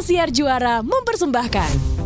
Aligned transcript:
Siar 0.00 0.30
Juara 0.30 0.80
mempersembahkan. 0.80 1.97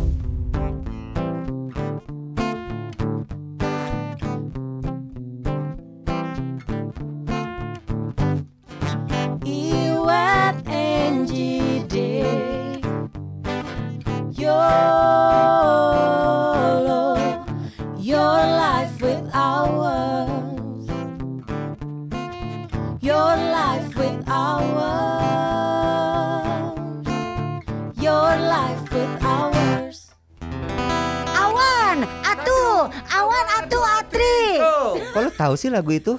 Sih 35.63 35.71
lagu 35.71 35.91
itu? 35.95 36.13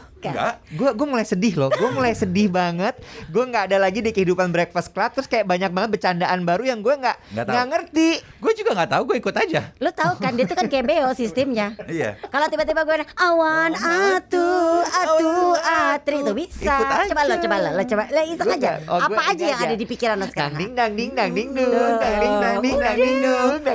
Gue 0.84 0.93
gue 0.95 1.09
mulai 1.09 1.24
sedih 1.24 1.56
loh, 1.56 1.73
gue 1.73 1.88
mulai 1.88 2.12
sedih 2.12 2.52
banget. 2.52 2.93
Gue 3.33 3.41
nggak 3.43 3.73
ada 3.73 3.80
lagi 3.80 4.05
di 4.05 4.12
kehidupan 4.12 4.52
Breakfast 4.52 4.93
Club, 4.93 5.16
terus 5.16 5.24
kayak 5.24 5.48
banyak 5.48 5.73
banget 5.73 5.97
bercandaan 5.97 6.45
baru 6.45 6.60
yang 6.66 6.84
gue 6.84 6.93
nggak 6.93 7.16
Nggak 7.33 7.65
ngerti. 7.66 8.09
Gue 8.37 8.52
juga 8.52 8.77
nggak 8.77 8.91
tahu, 8.93 9.02
gue 9.09 9.16
ikut 9.19 9.33
aja. 9.34 9.73
Lu 9.80 9.88
tahu 9.91 10.12
kan 10.20 10.37
dia 10.37 10.45
tuh 10.45 10.52
kan 10.52 10.69
KBO 10.69 11.16
sistemnya. 11.16 11.73
Iya. 11.88 12.20
Kalau 12.20 12.47
tiba-tiba 12.47 12.84
gue 12.84 12.97
awan 13.16 13.73
atu 13.73 14.48
atu 14.84 15.33
atri 15.57 16.20
itu 16.20 16.33
bisa. 16.37 16.77
Ikut 16.77 16.85
aja. 16.87 17.09
Coba 17.09 17.23
lo, 17.24 17.35
coba 17.38 17.57
lo, 17.57 17.71
lo 17.73 17.82
coba, 17.82 18.02
lo 18.07 18.21
iseng 18.23 18.51
aja. 18.52 18.71
oh, 18.85 19.01
Apa 19.01 19.21
aja 19.27 19.45
yang 19.46 19.60
ada 19.62 19.74
di 19.74 19.87
pikiran 19.88 20.21
lo 20.21 20.29
sekarang? 20.29 20.60
ding 20.60 20.77
dang 20.77 20.93
ding 20.93 21.16
dang 21.16 21.32
ding 21.32 21.48
dung, 21.48 21.73
dang 21.96 22.16
ding 22.21 22.35
dang 22.37 22.57
ding 22.60 22.77
dang 22.77 22.96
ding 22.98 23.16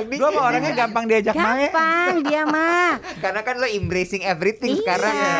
ding. 0.06 0.14
Gue 0.14 0.28
sama 0.30 0.42
orangnya 0.46 0.72
gampang 0.78 1.04
diajak 1.06 1.34
main. 1.34 1.74
Gampang 1.74 2.14
dia 2.22 2.42
mah. 2.46 2.92
Karena 3.24 3.40
kan 3.42 3.58
lo 3.58 3.66
embracing 3.66 4.22
everything 4.22 4.70
Iya. 4.70 4.78
sekarang 4.78 5.10
ya. 5.12 5.34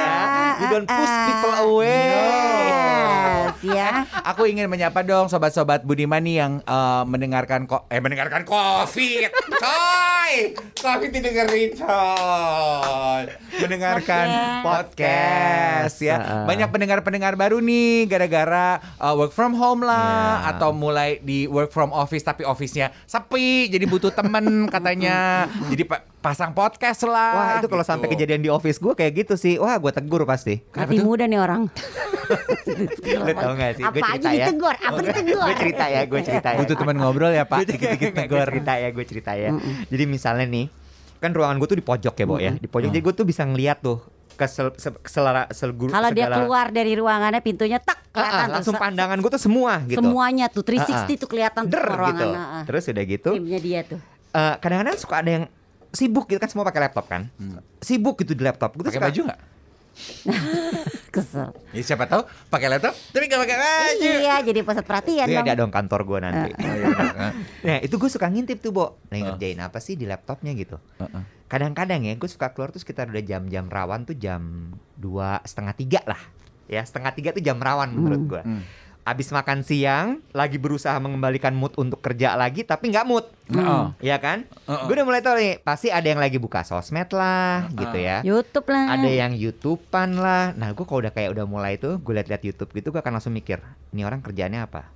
You 0.59 0.67
don't 0.69 0.89
push 0.89 0.99
Ah, 1.11 1.27
people 1.31 1.55
Yes, 1.61 3.57
ya. 3.63 3.91
Aku 4.25 4.45
ingin 4.45 4.65
menyapa 4.67 5.03
dong 5.03 5.27
sobat-sobat 5.27 5.83
Budiman 5.83 6.21
nih 6.21 6.37
yang 6.39 6.53
eh, 6.61 7.03
mendengarkan 7.05 7.65
kok 7.65 7.85
eh 7.87 7.99
mendengarkan 7.99 8.45
Covid. 8.45 9.29
Coy, 9.53 10.33
Covid 10.75 11.11
didengerin 11.11 11.71
coy. 11.75 13.23
Mendengarkan 13.59 14.27
podcast 14.63 15.97
ya. 16.01 16.17
Ah. 16.17 16.45
Banyak 16.45 16.69
pendengar-pendengar 16.69 17.35
baru 17.35 17.59
nih 17.59 18.07
gara-gara 18.07 18.69
eh, 18.79 19.15
work 19.15 19.33
from 19.33 19.53
home 19.53 19.83
lah 19.83 19.99
Ya. 20.41 20.53
atau 20.53 20.71
mulai 20.71 21.19
di 21.19 21.45
work 21.45 21.71
from 21.71 21.91
office 21.91 22.23
tapi 22.23 22.43
office-nya 22.43 22.93
sepi 23.05 23.69
jadi 23.69 23.85
butuh 23.85 24.11
temen 24.11 24.45
katanya. 24.75 25.45
Jadi 25.67 25.83
pa- 25.85 26.05
pasang 26.21 26.53
podcast 26.53 27.01
lah. 27.03 27.33
Wah 27.33 27.49
itu 27.57 27.67
kalau 27.67 27.81
gitu. 27.81 27.91
sampai 27.91 28.07
kejadian 28.09 28.41
di 28.41 28.49
office 28.49 28.77
gue 28.77 28.93
kayak 28.93 29.25
gitu 29.25 29.35
sih, 29.35 29.57
wah 29.57 29.73
gue 29.75 29.89
tegur 29.89 30.21
pasti. 30.23 30.61
Masih 30.71 31.01
muda 31.01 31.25
nih 31.25 31.40
orang. 31.41 31.63
Lo 33.21 33.33
tau 33.33 33.53
gak 33.55 33.71
sih? 33.75 33.83
Apa 33.83 33.93
Gue 33.93 34.03
aja 34.03 34.13
cerita 34.15 34.31
ya. 34.31 34.47
ditegur? 34.47 34.75
Apa 34.77 34.99
ditegur? 35.01 35.43
Gue 35.43 35.57
cerita 35.57 35.85
ya, 35.87 36.01
gue 36.05 36.21
cerita 36.23 36.49
ya. 36.49 36.59
Butuh 36.59 36.77
teman 36.77 36.97
ngobrol 36.97 37.33
ya 37.33 37.45
Pak. 37.45 37.59
Gue 37.59 37.67
Dikit-dikit 37.71 38.09
gue 38.09 38.21
tegur. 38.21 38.47
cerita 38.47 38.73
ya, 38.75 38.89
gue 38.89 39.05
cerita 39.05 39.33
ya. 39.35 39.49
Jadi 39.87 40.05
misalnya 40.07 40.47
nih, 40.47 40.67
kan 41.19 41.31
ruangan 41.31 41.57
gue 41.57 41.67
tuh 41.67 41.77
di 41.77 41.85
pojok 41.85 42.15
ya, 42.15 42.25
Bo 42.25 42.37
ya. 42.37 42.53
Di 42.53 42.67
pojok, 42.67 42.89
jadi 42.89 43.01
gue 43.01 43.15
tuh 43.15 43.25
bisa 43.25 43.43
ngeliat 43.43 43.81
tuh 43.81 43.99
ke 44.33 44.47
sel, 44.47 44.73
se, 44.75 44.89
selara, 45.05 45.45
selguru, 45.51 45.91
Kalau 45.91 46.09
dia 46.11 46.27
keluar 46.27 46.71
dari 46.71 46.95
ruangannya 46.95 47.41
pintunya 47.41 47.77
tak 47.77 48.01
Ah, 48.01 48.01
ah, 48.01 48.09
kelihatan 48.17 48.41
tuh. 48.43 48.55
langsung 48.57 48.75
Se- 48.75 48.81
pandangan 48.81 49.17
gue 49.19 49.31
tuh 49.31 49.43
semua 49.43 49.73
gitu. 49.85 49.99
Semuanya 50.01 50.47
tuh 50.49 50.63
360 50.65 50.81
Ah, 50.81 50.97
ah. 50.97 51.15
tuh 51.15 51.29
kelihatan 51.29 51.63
tuh 51.63 51.71
Der 51.71 51.85
semua 51.85 51.99
ruangan. 51.99 52.17
gitu. 52.17 52.29
ah, 52.33 52.41
ah. 52.41 52.63
Terus 52.65 52.83
udah 52.87 53.05
gitu, 53.07 53.31
Timnya 53.33 53.61
dia 53.61 53.81
tuh. 53.85 53.99
eh, 54.31 54.55
kadang-kadang 54.57 54.97
suka 54.97 55.15
ada 55.17 55.31
yang 55.31 55.45
sibuk 55.91 56.25
gitu 56.25 56.39
kan 56.39 56.49
semua 56.49 56.65
pakai 56.65 56.81
laptop 56.81 57.05
kan. 57.05 57.29
Sibuk 57.79 58.17
gitu 58.17 58.33
di 58.33 58.41
laptop. 58.41 58.73
Tuh 58.73 58.81
Pakai 58.81 58.97
suka- 58.97 59.07
baju 59.07 59.21
nggak? 59.29 59.41
Kesel. 61.11 61.51
Ya 61.71 61.83
siapa 61.83 62.05
tahu 62.05 62.23
pakai 62.47 62.69
laptop 62.69 62.95
tapi 63.11 63.27
nggak 63.27 63.41
pakai 63.41 63.57
baju. 63.57 64.11
Iya, 64.17 64.35
jadi 64.41 64.59
pusat 64.61 64.85
perhatian 64.85 65.27
Itu 65.27 65.35
dong. 65.35 65.45
ada 65.45 65.55
dong 65.57 65.71
kantor 65.71 66.01
gue 66.05 66.19
nanti. 66.21 66.51
Oh, 66.53 66.73
iya, 66.73 66.87
benar. 66.89 67.33
Nah 67.61 67.77
itu 67.81 67.95
gue 67.97 68.09
suka 68.09 68.27
ngintip 68.27 68.59
tuh 68.59 68.71
Bo 68.71 68.87
Lagi 69.07 69.21
Ah. 69.21 69.27
ngerjain 69.31 69.61
apa 69.61 69.79
sih 69.79 69.95
di 69.95 70.05
laptopnya 70.05 70.53
gitu 70.53 70.79
Heeh. 70.97 71.23
Kadang-kadang 71.47 72.01
ya 72.01 72.15
gue 72.15 72.29
suka 72.29 72.51
keluar 72.51 72.71
tuh 72.71 72.79
sekitar 72.79 73.07
udah 73.07 73.21
jam-jam 73.21 73.67
rawan 73.67 74.03
tuh 74.03 74.15
jam 74.15 74.71
dua 74.95 75.43
setengah 75.43 75.75
tiga 75.75 76.01
lah 76.05 76.21
Ya 76.67 76.81
setengah 76.81 77.11
tiga 77.11 77.31
tuh 77.31 77.43
jam 77.43 77.59
rawan 77.59 77.91
menurut 77.91 78.23
gue 78.29 78.43
Hmm. 78.43 78.63
Abis 79.03 79.33
makan 79.33 79.65
siang 79.65 80.21
Lagi 80.31 80.61
berusaha 80.61 80.95
mengembalikan 81.01 81.57
mood 81.57 81.75
untuk 81.75 81.99
kerja 82.05 82.37
lagi 82.37 82.63
Tapi 82.63 82.93
nggak 82.93 83.07
mood 83.09 83.27
Heeh. 83.51 83.85
Iya 83.99 84.23
kan. 84.23 84.47
Gue 84.63 84.95
udah 84.95 85.07
mulai 85.07 85.19
tau 85.19 85.35
nih 85.35 85.59
Pasti 85.59 85.91
ada 85.91 86.07
yang 86.07 86.23
lagi 86.23 86.39
buka 86.39 86.63
sosmed 86.63 87.11
lah 87.11 87.67
gitu 87.75 87.99
ya 87.99 88.23
YouTube 88.23 88.67
lah. 88.71 88.95
ada 88.95 89.11
yang 89.11 89.33
YouTubean 89.35 90.11
lah. 90.21 90.55
Nah, 90.55 90.71
gue 90.77 90.85
kalau 90.87 91.03
udah 91.03 91.13
kayak 91.13 91.35
udah 91.35 91.47
mulai 91.49 91.81
tuh, 91.81 91.99
gue 91.99 92.13
liat-liat 92.15 92.43
YouTube 92.45 92.71
gitu, 92.77 92.93
gue 92.95 93.01
akan 93.01 93.19
langsung 93.19 93.35
mikir, 93.35 93.59
ini 93.91 94.07
orang 94.07 94.23
kerjaannya 94.23 94.61
apa? 94.63 94.87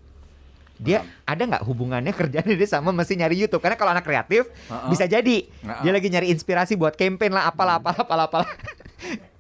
Dia 0.75 1.03
ada 1.23 1.43
nggak 1.47 1.63
hubungannya 1.65 2.11
kerjaannya 2.19 2.55
dia 2.59 2.69
sama 2.69 2.91
mesti 2.91 3.15
nyari 3.15 3.39
YouTube? 3.39 3.63
Karena 3.63 3.79
kalau 3.79 3.91
anak 3.95 4.05
kreatif 4.05 4.51
Uh-uh. 4.69 4.91
bisa 4.91 5.07
jadi 5.07 5.47
Uh-uh. 5.65 5.83
dia 5.83 5.93
lagi 5.95 6.09
nyari 6.11 6.31
inspirasi 6.31 6.75
buat 6.79 6.95
campaign 6.95 7.33
lah, 7.35 7.51
apalah, 7.51 7.79
apalah, 7.79 8.03
apalah, 8.03 8.25
apalah. 8.31 8.51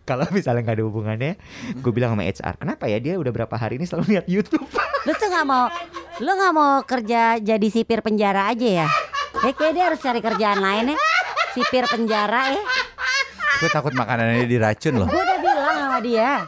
kalau 0.09 0.28
misalnya 0.31 0.60
nggak 0.60 0.76
ada 0.76 0.84
hubungannya, 0.84 1.32
gue 1.81 1.92
bilang 1.92 2.12
sama 2.12 2.28
HR, 2.28 2.54
kenapa 2.60 2.84
ya 2.92 3.00
dia 3.00 3.16
udah 3.16 3.32
berapa 3.32 3.54
hari 3.56 3.81
ini 3.81 3.88
selalu 3.88 4.16
lihat 4.16 4.26
YouTube? 4.28 4.69
Lu 5.09 5.12
tuh 5.16 5.28
nggak 5.32 5.47
mau, 5.48 5.72
lu 6.20 6.31
nggak 6.31 6.53
mau 6.53 6.84
kerja 6.84 7.41
jadi 7.41 7.66
sipir 7.72 8.04
penjara 8.04 8.53
aja 8.53 8.84
ya? 8.84 8.88
Ya 9.44 9.53
kayak 9.53 9.72
dia 9.72 9.84
harus 9.88 10.00
cari 10.00 10.20
kerjaan 10.20 10.60
lain 10.60 10.92
ya. 10.92 10.98
Sipir 11.56 11.84
penjara 11.88 12.53
ya. 12.53 12.62
Gue 13.60 13.70
takut 13.72 13.92
makanannya 13.97 14.44
diracun 14.44 15.00
loh. 15.00 15.09
Gue 15.09 15.20
udah 15.20 15.38
bilang 15.41 15.76
sama 15.81 15.98
dia. 16.04 16.44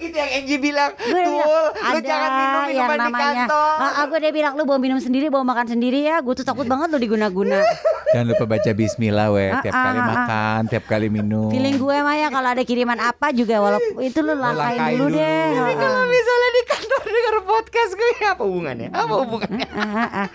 Itu 0.00 0.14
yang 0.14 0.30
Angie 0.32 0.58
bilang, 0.58 0.90
Gue 0.94 1.10
udah 1.10 1.26
bilang, 1.28 1.42
Tul, 1.44 1.64
lu 1.68 1.82
ada 1.84 1.98
jangan 2.00 2.30
minum 2.32 2.62
yang 2.62 2.68
minuman 2.68 2.96
di 2.96 3.02
namanya. 3.04 3.26
kantor. 3.44 3.74
Ah, 3.76 3.90
ah, 3.92 4.04
gue 4.04 4.18
udah 4.18 4.32
bilang 4.32 4.52
lu 4.54 4.62
bawa 4.64 4.78
minum 4.78 4.98
sendiri, 4.98 5.26
bawa 5.26 5.44
makan 5.44 5.66
sendiri 5.68 6.00
ya. 6.02 6.16
Gue 6.18 6.34
tuh 6.34 6.42
takut 6.42 6.64
banget 6.64 6.86
lu 6.88 6.98
diguna-guna. 6.98 7.60
Jangan 8.08 8.26
lupa 8.26 8.44
baca 8.48 8.70
Bismillah 8.70 9.28
weh. 9.28 9.50
Tiap 9.60 9.68
Ah, 9.70 9.82
kali 9.84 9.98
ah, 9.98 10.00
ah. 10.00 10.08
makan, 10.08 10.60
tiap 10.66 10.84
kali 10.86 11.06
minum. 11.08 11.50
Feeling 11.50 11.76
gue 11.76 11.96
mah 11.98 12.16
ya 12.16 12.28
kalau 12.28 12.48
ada 12.48 12.62
kiriman 12.62 12.96
apa 12.96 13.26
juga 13.30 13.58
walaupun 13.58 14.00
itu 14.00 14.18
lu 14.18 14.32
langkain 14.32 14.56
langkain 14.56 14.96
dulu 14.96 15.06
dulu. 15.08 15.18
deh. 15.18 15.44
Ini 15.50 15.60
Ah, 15.60 15.76
kalau 15.76 16.02
misalnya 16.06 16.48
di 16.48 16.62
kantor 16.64 17.02
denger 17.04 17.36
podcast 17.44 17.90
gue 17.92 18.10
apa 18.24 18.42
hubungannya? 18.42 18.88
Apa 18.90 19.14
hubungannya? 19.18 19.66
ah, 19.68 19.84
ah, 19.84 20.08
ah. 20.16 20.28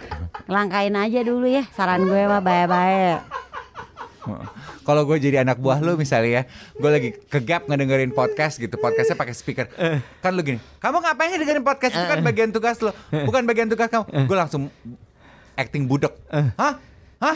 Langkain 0.46 0.94
aja 0.94 1.20
dulu 1.22 1.46
ya. 1.46 1.64
Saran 1.72 2.04
gue 2.04 2.22
mah 2.24 2.42
baik-baik. 2.42 3.20
Kalau 4.88 5.02
gue 5.08 5.18
jadi 5.20 5.44
anak 5.44 5.60
buah 5.60 5.80
lu 5.84 6.00
misalnya 6.00 6.32
ya, 6.32 6.44
gue 6.80 6.90
lagi 6.90 7.10
kegap 7.28 7.68
ngedengerin 7.68 8.12
podcast 8.16 8.60
gitu, 8.60 8.76
podcastnya 8.80 9.20
pakai 9.20 9.36
speaker. 9.36 9.68
Kan 10.24 10.32
lu 10.34 10.42
gini, 10.44 10.60
kamu 10.80 10.98
ngapain 11.04 11.30
sih 11.32 11.40
dengerin 11.40 11.66
podcast 11.66 11.94
itu 11.96 12.06
kan 12.08 12.20
bagian 12.24 12.50
tugas 12.52 12.78
lo, 12.80 12.92
bukan 13.12 13.44
bagian 13.44 13.68
tugas 13.68 13.88
kamu. 13.92 14.06
Gue 14.28 14.38
langsung 14.38 14.72
acting 15.60 15.86
budek. 15.86 16.14
Hah? 16.32 16.80
Hah? 17.24 17.36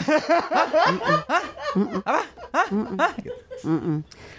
Hah? 1.32 1.44
Apa? 2.04 2.22
Hah? 2.52 2.66
Hah? 3.00 3.12
Gitu. 3.16 3.32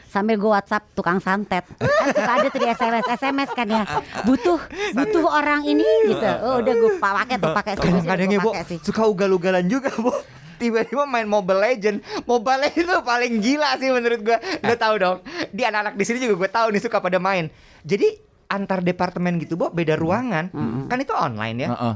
Sambil 0.10 0.42
gue 0.42 0.50
WhatsApp 0.50 0.90
tukang 0.98 1.22
santet 1.22 1.62
kan 1.78 2.08
suka 2.10 2.32
ada 2.42 2.48
tuh 2.50 2.62
di 2.66 2.68
SMS 2.70 3.06
SMS 3.14 3.50
kan 3.54 3.70
ya 3.70 3.86
butuh 4.26 4.58
butuh 4.98 5.26
orang 5.30 5.62
ini 5.70 5.86
gitu 6.10 6.26
oh 6.42 6.66
udah 6.66 6.74
gue 6.74 6.92
pakai 6.98 7.36
tuh 7.38 7.54
pakai 7.54 7.74
Kadang-kadang 7.78 8.30
ya, 8.34 8.40
Bo, 8.42 8.52
suka 8.82 9.06
ugal-ugalan 9.06 9.70
juga, 9.70 9.94
Bo. 10.02 10.14
Tiba-tiba 10.60 11.08
main 11.08 11.24
Mobile 11.24 11.64
Legend. 11.64 11.98
Mobile 12.28 12.68
Legend 12.68 12.86
itu 12.86 13.00
paling 13.02 13.34
gila 13.40 13.70
sih 13.80 13.90
menurut 13.90 14.20
gue. 14.20 14.38
Lo 14.62 14.76
tau 14.76 14.96
dong, 15.00 15.18
di 15.50 15.64
anak-anak 15.64 15.96
di 15.96 16.04
sini 16.04 16.20
juga 16.20 16.36
gue 16.36 16.50
tahu 16.52 16.68
nih 16.76 16.84
suka 16.84 17.00
pada 17.00 17.18
main. 17.18 17.48
Jadi 17.82 18.20
antar 18.52 18.84
departemen 18.84 19.40
gitu, 19.40 19.56
Bo, 19.56 19.72
beda 19.72 19.96
ruangan. 19.96 20.52
Kan 20.86 20.98
itu 21.00 21.16
online 21.16 21.58
ya. 21.58 21.70
Heeh. 21.72 21.96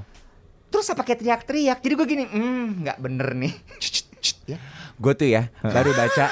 Terus 0.72 0.90
apa 0.90 1.04
kayak 1.04 1.20
teriak-teriak. 1.22 1.78
Jadi 1.84 1.94
gue 1.94 2.08
gini, 2.08 2.24
hmm, 2.26 2.66
nggak 2.82 2.98
bener 2.98 3.28
nih. 3.36 3.54
Ya. 4.48 4.56
Gue 4.96 5.12
tuh 5.20 5.28
ya 5.28 5.52
baru 5.76 5.92
baca 5.92 6.26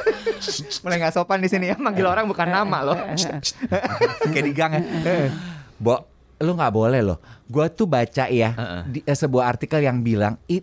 Mulai 0.86 0.96
nggak 1.02 1.14
sopan 1.14 1.42
di 1.42 1.50
sini 1.50 1.70
ya, 1.70 1.76
manggil 1.78 2.06
orang 2.06 2.26
bukan 2.26 2.46
nama 2.46 2.86
loh. 2.86 2.94
kayak 4.30 4.44
di 4.46 4.54
gang 4.54 4.78
ya. 4.78 4.82
Bo, 5.74 6.06
lu 6.38 6.54
nggak 6.54 6.70
boleh 6.70 7.02
loh. 7.02 7.18
Gue 7.46 7.66
tuh 7.70 7.90
baca 7.90 8.30
ya 8.30 8.54
Heeh. 8.54 8.82
di, 8.86 8.98
eh, 9.02 9.18
sebuah 9.18 9.50
artikel 9.50 9.82
yang 9.82 10.06
bilang 10.06 10.38
it 10.46 10.62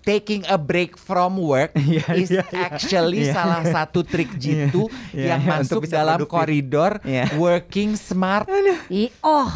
taking 0.00 0.40
a 0.46 0.56
break 0.56 0.96
from 0.96 1.36
work 1.36 1.68
Iya, 1.78 2.04
is 2.14 2.30
iya, 2.30 2.40
iya. 2.46 2.64
actually 2.64 3.28
Iya. 3.28 3.34
salah 3.34 3.60
satu 3.62 4.00
trik 4.00 4.30
jitu 4.34 4.88
Iya, 5.12 5.34
yang 5.34 5.40
iya, 5.42 5.50
masuk 5.54 5.84
untuk 5.84 5.92
dalam 5.92 6.16
produktif. 6.16 6.32
koridor 6.38 6.92
Iya. 7.02 7.24
working 7.34 7.92
smart. 7.92 8.48
Ih, 8.88 9.12
oh, 9.20 9.48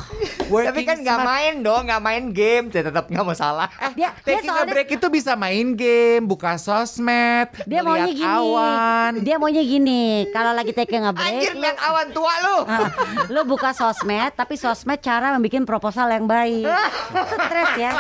Working 0.51 0.69
Tapi 0.69 0.81
kan 0.85 0.97
nggak 1.01 1.21
main 1.23 1.55
dong, 1.59 1.83
nggak 1.87 2.03
main 2.03 2.25
game, 2.29 2.69
ya 2.69 2.83
tetap 2.83 3.09
nggak 3.09 3.25
masalah. 3.25 3.69
dia 3.95 4.13
dia 4.13 4.37
Taking 4.37 4.45
a 4.45 4.53
soalnya 4.53 4.69
break 4.69 4.89
itu 4.91 5.07
bisa 5.09 5.33
main 5.33 5.73
game, 5.73 6.23
buka 6.23 6.57
sosmed, 6.57 7.49
dia 7.65 7.81
maunya 7.81 8.13
gini. 8.13 8.27
awan. 8.27 9.13
Dia 9.23 9.37
maunya 9.37 9.63
gini. 9.63 10.29
Kalau 10.29 10.53
lagi 10.53 10.73
taking 10.73 11.01
a 11.01 11.11
break, 11.11 11.33
Anjir 11.33 11.55
lihat 11.55 11.79
awan 11.81 12.09
tua 12.11 12.35
lu. 12.39 12.57
Ah, 12.63 12.89
lu 13.27 13.41
buka 13.43 13.73
sosmed 13.73 14.35
tapi 14.35 14.55
sosmed 14.55 14.99
cara 14.99 15.33
membuat 15.33 15.65
proposal 15.65 16.09
yang 16.09 16.25
baik 16.25 16.69
stres 17.39 17.73
ya 17.75 17.91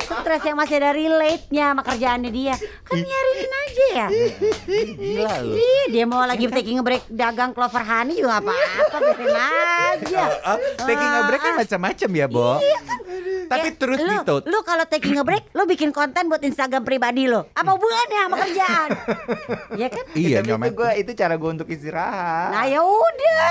stres 0.00 0.42
yang 0.42 0.56
masih 0.56 0.76
ada 0.76 0.90
relate-nya 0.90 1.76
sama 1.80 1.88
kerjaannya 1.88 2.28
dia 2.30 2.54
kan 2.84 2.98
nyariin 3.00 3.52
aja 3.56 3.86
ya 3.90 4.06
Gila 4.92 5.34
lu. 5.40 5.54
Ih, 5.56 5.84
dia 5.88 6.04
mau 6.04 6.20
lagi 6.22 6.44
taking 6.46 6.76
a 6.76 6.84
break 6.84 7.08
dagang 7.08 7.50
clover 7.50 7.80
honey 7.80 8.20
juga 8.20 8.36
apa-apa 8.38 8.96
biarin 9.16 9.32
aja 9.32 10.24
Oh, 10.42 10.56
taking 10.78 11.08
a 11.10 11.20
break 11.24 11.40
kan 11.40 11.48
Ah, 11.50 11.56
macam-macam 11.58 12.10
ya, 12.14 12.26
Bo. 12.26 12.50
Tapi 13.50 13.66
eh, 13.66 13.74
terus 13.74 13.98
lu, 13.98 14.12
gitu. 14.14 14.36
lu 14.46 14.58
kalau 14.60 14.84
taking 14.84 15.16
a 15.16 15.24
break 15.24 15.48
lu 15.50 15.64
bikin 15.64 15.90
konten 15.90 16.28
buat 16.28 16.38
Instagram 16.38 16.84
pribadi 16.84 17.26
lo 17.26 17.48
apa 17.50 17.70
hubungannya 17.70 18.20
sama 18.20 18.36
kerjaan 18.38 18.88
ya 19.74 19.88
kan 19.88 20.04
Iya, 20.12 20.36
Tapi 20.38 20.52
itu 20.52 20.70
gua 20.72 20.90
itu 20.94 21.10
cara 21.12 21.34
gue 21.34 21.50
untuk 21.50 21.66
istirahat. 21.66 22.50
nah 22.52 22.64
ya 22.66 22.80
udah 22.80 23.42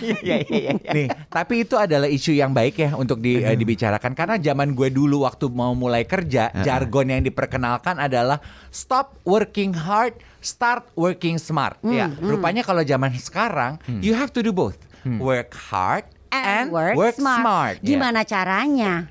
Iya 0.00 0.16
iya 0.16 0.36
iya. 0.46 0.72
iya. 0.76 0.92
Nih, 0.92 1.06
tapi 1.28 1.54
itu 1.62 1.74
adalah 1.74 2.06
isu 2.06 2.32
yang 2.32 2.52
baik 2.52 2.76
ya 2.78 2.90
untuk 2.94 3.18
di, 3.18 3.36
eh, 3.38 3.52
dibicarakan 3.52 4.12
karena 4.12 4.36
zaman 4.38 4.72
gue 4.72 4.88
dulu 4.88 5.24
waktu 5.24 5.48
mau 5.48 5.72
mulai 5.72 6.04
kerja, 6.04 6.48
jargon 6.56 7.05
yang 7.08 7.22
diperkenalkan 7.24 7.96
adalah 7.98 8.42
stop 8.68 9.16
working 9.22 9.72
hard, 9.74 10.14
start 10.42 10.86
working 10.94 11.38
smart. 11.40 11.78
Ya, 11.86 12.10
rupanya 12.18 12.66
kalau 12.66 12.82
zaman 12.82 13.10
sekarang 13.16 13.78
you 14.02 14.12
have 14.14 14.30
to 14.30 14.42
do 14.42 14.50
both. 14.50 14.78
Work 15.06 15.54
hard 15.70 16.02
and, 16.34 16.74
work, 16.74 17.14
smart. 17.14 17.78
Ya. 17.78 17.94
gimana 17.94 18.26
caranya 18.26 19.06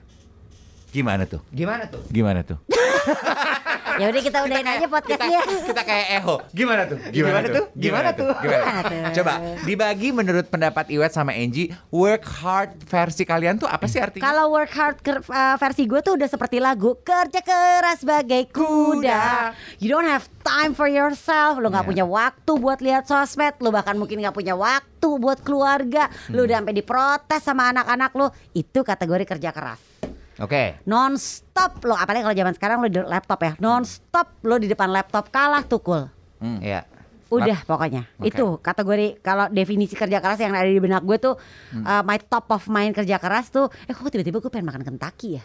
Gimana 0.95 1.27
tuh? 1.27 1.43
Gimana 1.51 1.91
tuh? 1.91 1.99
Gimana 2.07 2.39
tuh? 2.47 2.55
ya 3.95 4.05
udah 4.07 4.21
kita 4.21 4.37
udahin 4.41 4.67
aja 4.67 4.85
podcastnya 4.85 5.39
kita 5.63 5.81
kayak 5.81 6.07
eho. 6.19 6.35
Gimana 6.51 6.81
tuh? 6.85 6.97
Gimana 7.09 7.37
tuh? 7.43 7.65
Gimana 7.73 8.09
tuh? 8.11 8.31
Gimana? 8.37 8.69
tuh? 8.81 9.01
Coba 9.15 9.33
dibagi 9.63 10.09
menurut 10.11 10.45
pendapat 10.45 10.85
Iwet 10.87 11.11
sama 11.11 11.31
Angie, 11.31 11.71
work 11.89 12.23
hard 12.23 12.75
versi 12.83 13.23
kalian 13.23 13.55
tuh 13.55 13.65
apa 13.65 13.85
sih 13.85 13.97
artinya? 13.97 14.23
Kalau 14.23 14.51
work 14.51 14.71
hard 14.71 14.97
ker- 14.99 15.23
uh, 15.23 15.55
versi 15.55 15.85
gue 15.85 15.99
tuh 15.99 16.13
udah 16.13 16.27
seperti 16.27 16.59
lagu 16.59 16.99
kerja 16.99 17.39
keras 17.39 18.01
bagai 18.01 18.49
kuda. 18.49 19.53
You 19.77 19.89
don't 19.89 20.05
have 20.05 20.25
time 20.41 20.71
for 20.71 20.85
yourself. 20.85 21.57
Lo 21.57 21.69
nggak 21.69 21.81
Yeah. 21.81 21.91
punya 21.93 22.05
waktu 22.05 22.51
buat 22.55 22.79
lihat 22.81 23.05
sosmed. 23.05 23.61
Lo 23.61 23.69
bahkan 23.69 23.93
mungkin 23.93 24.17
nggak 24.17 24.33
punya 24.33 24.53
waktu 24.53 25.09
buat 25.15 25.39
keluarga. 25.39 26.09
Lo 26.29 26.43
udah 26.43 26.59
sampai 26.59 26.73
diprotes 26.73 27.41
sama 27.41 27.69
anak-anak 27.69 28.11
lo. 28.11 28.33
Itu 28.51 28.81
kategori 28.81 29.23
kerja 29.23 29.53
keras. 29.53 29.94
Oke. 30.37 30.83
Non 30.83 31.15
stop 31.15 31.79
lo. 31.81 31.93
Apalagi 31.93 32.21
kalau 32.21 32.35
zaman 32.35 32.53
sekarang 32.53 32.77
lo 32.79 32.87
di 32.87 32.99
laptop 32.99 33.39
ya. 33.39 33.51
Non 33.57 33.81
stop 33.81 34.41
lo 34.41 34.55
di 34.55 34.65
depan 34.65 34.89
laptop 34.89 35.29
kalah 35.29 35.61
tukul. 35.61 36.07
Hmm. 36.37 36.59
Iya. 36.59 36.83
Udah 37.25 37.57
pokoknya 37.63 38.05
Oke. 38.15 38.29
itu 38.29 38.45
kategori 38.59 39.07
kalau 39.19 39.49
definisi 39.49 39.91
kerja 39.91 40.19
keras 40.19 40.37
yang 40.37 40.53
ada 40.53 40.65
di 40.65 40.77
benak 40.77 41.01
gue 41.01 41.17
tuh 41.17 41.33
Hmm. 41.73 41.81
uh, 41.83 42.03
my 42.03 42.21
top 42.21 42.47
of 42.49 42.63
mind 42.67 42.93
kerja 42.93 43.17
keras 43.17 43.49
tuh 43.49 43.65
eh 43.83 43.91
kok 43.91 44.07
tiba-tiba 44.07 44.37
gue 44.37 44.47
pengen 44.47 44.69
makan 44.69 44.85
Kentucky 44.85 45.35
ya 45.35 45.43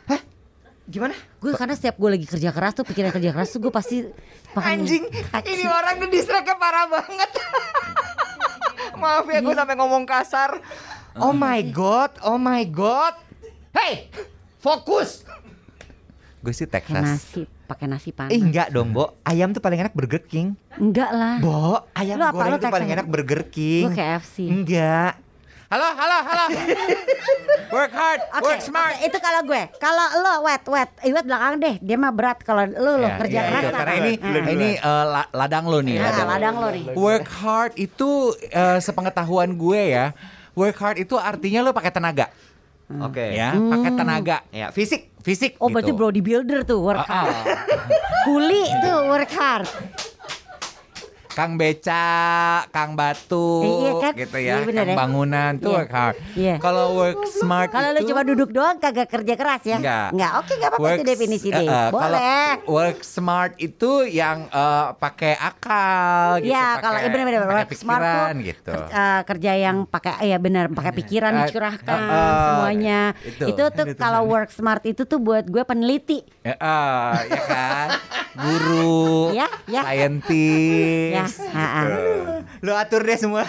Gimana? 0.84 1.16
gue 1.16 1.50
karena 1.50 1.72
setiap 1.72 1.96
gue 1.96 2.10
lagi 2.10 2.26
kerja 2.26 2.52
keras 2.52 2.76
tuh 2.76 2.84
pikiran 2.84 3.10
kerja 3.10 3.32
keras 3.32 3.48
tuh 3.48 3.64
gue 3.64 3.72
pasti 3.72 4.04
Anjing, 4.52 5.08
Kentucky. 5.08 5.56
ini 5.56 5.64
orang 5.64 5.96
ngedistracknya 5.98 6.56
parah 6.58 6.84
banget. 6.84 7.30
Maaf 9.00 9.24
ya, 9.24 9.40
gue 9.40 9.54
sampai 9.54 9.74
ngomong 9.74 10.04
kasar. 10.04 10.60
Oh 11.16 11.32
my 11.32 11.64
god, 11.64 12.12
oh 12.20 12.36
my 12.36 12.60
god. 12.66 13.14
Hey, 13.70 14.10
fokus. 14.60 15.24
Gue 16.38 16.52
sih 16.52 16.64
pakai 16.64 16.88
Texas. 16.88 17.02
nasi 17.02 17.42
pakai 17.66 17.84
nasi 17.84 18.10
panas 18.10 18.30
Eh 18.30 18.38
enggak 18.38 18.68
dong, 18.70 18.90
Bo. 18.90 19.20
Ayam 19.22 19.52
tuh 19.52 19.60
paling 19.60 19.76
enak 19.78 19.92
Burger 19.92 20.20
King. 20.20 20.56
enggak 20.72 21.10
lah 21.10 21.36
Bo, 21.38 21.84
ayam 21.92 22.16
Lu 22.16 22.24
apa? 22.24 22.32
goreng 22.34 22.50
Lu 22.50 22.56
tuh 22.58 22.70
paling 22.70 22.90
enak 22.90 23.06
Burger 23.06 23.42
King. 23.46 23.84
gue 23.86 23.94
KFC 23.94 24.36
Enggak. 24.44 25.20
Halo, 25.68 25.86
halo, 25.86 26.18
halo. 26.24 26.44
work 27.76 27.92
hard, 27.92 28.20
Oke, 28.32 28.42
work 28.42 28.58
smart. 28.60 28.90
oke, 28.92 29.06
itu 29.06 29.18
kalau 29.18 29.40
gue. 29.44 29.62
Kalau 29.78 30.06
lo 30.18 30.42
wet, 30.42 30.66
wet, 30.66 30.90
Iwet 31.00 31.22
belakang 31.22 31.62
deh. 31.62 31.74
Dia 31.78 31.94
mah 31.94 32.10
berat. 32.10 32.42
Kalau 32.42 32.66
lo 32.66 32.98
lo 32.98 33.06
Ya, 33.06 33.14
kerja 33.16 33.38
ya, 33.38 33.46
keras 33.46 33.62
apa? 33.64 33.78
Karena 33.78 33.94
ini 33.96 34.12
Ah. 34.18 34.50
ini 34.50 34.68
eh, 34.74 35.04
la- 35.06 35.30
ladang 35.30 35.64
lo 35.64 35.78
nih. 35.78 35.94
Ah, 35.94 36.10
ladang. 36.10 36.26
ladang 36.26 36.54
lo 36.58 36.68
nih. 36.70 36.84
Work 36.90 37.26
hard 37.38 37.72
itu 37.76 38.10
eh, 38.44 38.78
sepengetahuan 38.78 39.54
gue 39.54 39.82
ya. 39.94 40.10
Work 40.52 40.76
hard 40.76 40.98
itu 40.98 41.14
artinya 41.14 41.62
lo 41.62 41.70
pakai 41.70 41.94
tenaga, 41.94 42.26
Oke. 42.90 43.22
ya, 43.30 43.54
pakai 43.54 43.90
tenaga, 43.94 44.38
Ya, 44.50 44.74
fisik. 44.74 45.14
fisik. 45.22 45.54
Oh 45.62 45.70
berarti 45.70 45.94
gitu. 45.94 46.00
bodybuilder 46.00 46.66
tuh 46.66 46.82
work 46.82 47.00
Ah, 47.00 47.06
hard. 47.06 47.34
Kuli 48.26 48.66
tuh 48.82 48.98
work 49.06 49.30
hard. 49.30 49.66
Kang 51.40 51.56
beca, 51.56 52.04
Kang 52.68 52.92
batu, 52.92 53.64
Eh, 53.64 53.72
iya 53.80 53.92
kan? 53.98 54.12
gitu 54.12 54.36
ya, 54.38 54.54
Iya 54.54 54.62
bener 54.62 54.76
Kang 54.78 54.92
ya. 54.92 54.96
bangunan 54.98 55.50
tuh 55.56 55.64
Iya. 55.66 55.76
work 55.78 55.90
hard. 55.90 56.16
Iya. 56.36 56.54
Kalau 56.60 56.86
work 56.92 57.16
smart 57.32 57.68
Kalau 57.70 57.88
lu 57.90 58.00
cuma 58.04 58.22
duduk 58.22 58.50
doang 58.50 58.76
kagak 58.76 59.08
kerja 59.08 59.34
keras 59.34 59.62
ya? 59.64 59.80
Enggak. 59.80 60.08
Enggak. 60.12 60.32
Oke, 60.36 60.52
enggak 60.52 60.70
apa-apa 60.70 60.88
itu 60.92 61.04
definisi 61.06 61.48
eh, 61.48 61.52
deh. 61.54 61.64
eh, 61.64 61.88
kalau 61.88 61.96
Boleh. 62.12 62.52
work 62.68 63.00
smart 63.00 63.52
itu 63.56 63.90
yang 64.04 64.38
eh, 64.46 64.86
pakai 64.94 65.32
akal 65.34 66.44
gitu. 66.44 66.52
Ya, 66.52 66.76
kalau 66.76 66.98
ya 66.98 67.08
benar-benar 67.08 67.40
pakai 67.40 67.56
work 67.56 67.72
smart 67.72 67.80
tuh 67.96 68.04
pikiran 68.04 68.34
gitu. 68.44 68.72
eh, 68.76 69.20
kerja 69.24 69.52
yang 69.56 69.76
pakai 69.86 70.12
ya 70.22 70.36
benar 70.36 70.64
pakai 70.68 70.92
pikiran 70.94 71.32
Eh, 71.40 71.40
dicurahkan 71.42 72.00
eh, 72.04 72.12
eh, 72.12 72.36
semuanya. 72.44 73.00
itu. 73.22 73.44
Itu, 73.48 73.62
tuh 73.72 73.84
kalau 73.96 74.28
work 74.28 74.52
smart 74.52 74.84
itu 74.84 75.08
tuh 75.08 75.16
buat 75.16 75.48
gue 75.48 75.64
peneliti. 75.64 76.20
Ya, 76.42 76.52
eh, 76.52 77.16
ya 77.30 77.42
kan, 77.46 77.88
guru, 78.34 79.32
Ya, 79.40 79.48
ya. 79.66 79.80
scientist. 79.82 81.08
Ya. 81.10 81.24
Lo 82.60 82.72
atur 82.72 83.02
deh 83.02 83.16
semua. 83.16 83.44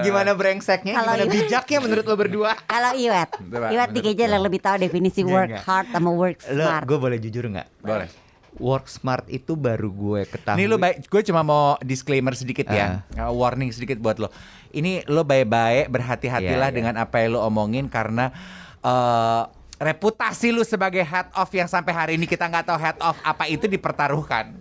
Gimana 0.00 0.32
brengseknya, 0.32 0.94
Kalau 0.94 1.12
gimana 1.14 1.24
bijaknya 1.28 1.78
menurut 1.78 2.04
lo 2.04 2.14
berdua? 2.14 2.52
Kalau 2.62 2.92
Iwet, 2.92 3.30
Iwet 3.46 3.90
dikit 3.90 4.14
yang 4.16 4.38
lebih 4.38 4.58
tahu 4.58 4.76
definisi 4.78 5.20
Enggak, 5.20 5.32
work 5.32 5.48
enggak. 5.50 5.62
hard 5.64 5.86
sama 5.88 6.10
work 6.10 6.36
Lo, 6.48 6.64
smart. 6.64 6.84
gue 6.84 6.98
boleh 6.98 7.18
jujur 7.18 7.44
nggak? 7.46 7.68
Boleh. 7.80 8.08
Work 8.56 8.88
smart 8.88 9.28
itu 9.28 9.52
baru 9.52 9.86
gue 9.86 10.24
ketahui. 10.26 10.56
Ini 10.56 10.64
lo 10.64 10.76
baik, 10.76 11.04
gue 11.04 11.22
cuma 11.22 11.40
mau 11.40 11.76
disclaimer 11.78 12.32
sedikit 12.32 12.64
ya, 12.66 13.04
Uh, 13.12 13.28
warning 13.30 13.68
sedikit 13.68 13.96
buat 13.96 14.16
lo. 14.16 14.32
Ini 14.70 15.04
lo 15.06 15.22
baik-baik 15.22 15.88
berhati-hatilah 15.88 16.68
Iya, 16.68 16.72
iya. 16.72 16.74
dengan 16.74 16.94
apa 16.96 17.20
yang 17.20 17.32
lo 17.32 17.44
omongin 17.44 17.84
karena 17.86 18.32
eh, 18.80 19.42
reputasi 19.76 20.50
lo 20.50 20.64
sebagai 20.64 21.00
head 21.00 21.28
of 21.32 21.48
yang 21.50 21.66
sampai 21.66 21.92
hari 21.92 22.12
ini 22.16 22.24
kita 22.24 22.44
nggak 22.44 22.64
tahu 22.64 22.78
head 22.78 22.96
of 22.98 23.16
apa 23.20 23.44
itu 23.44 23.64
dipertaruhkan. 23.66 24.56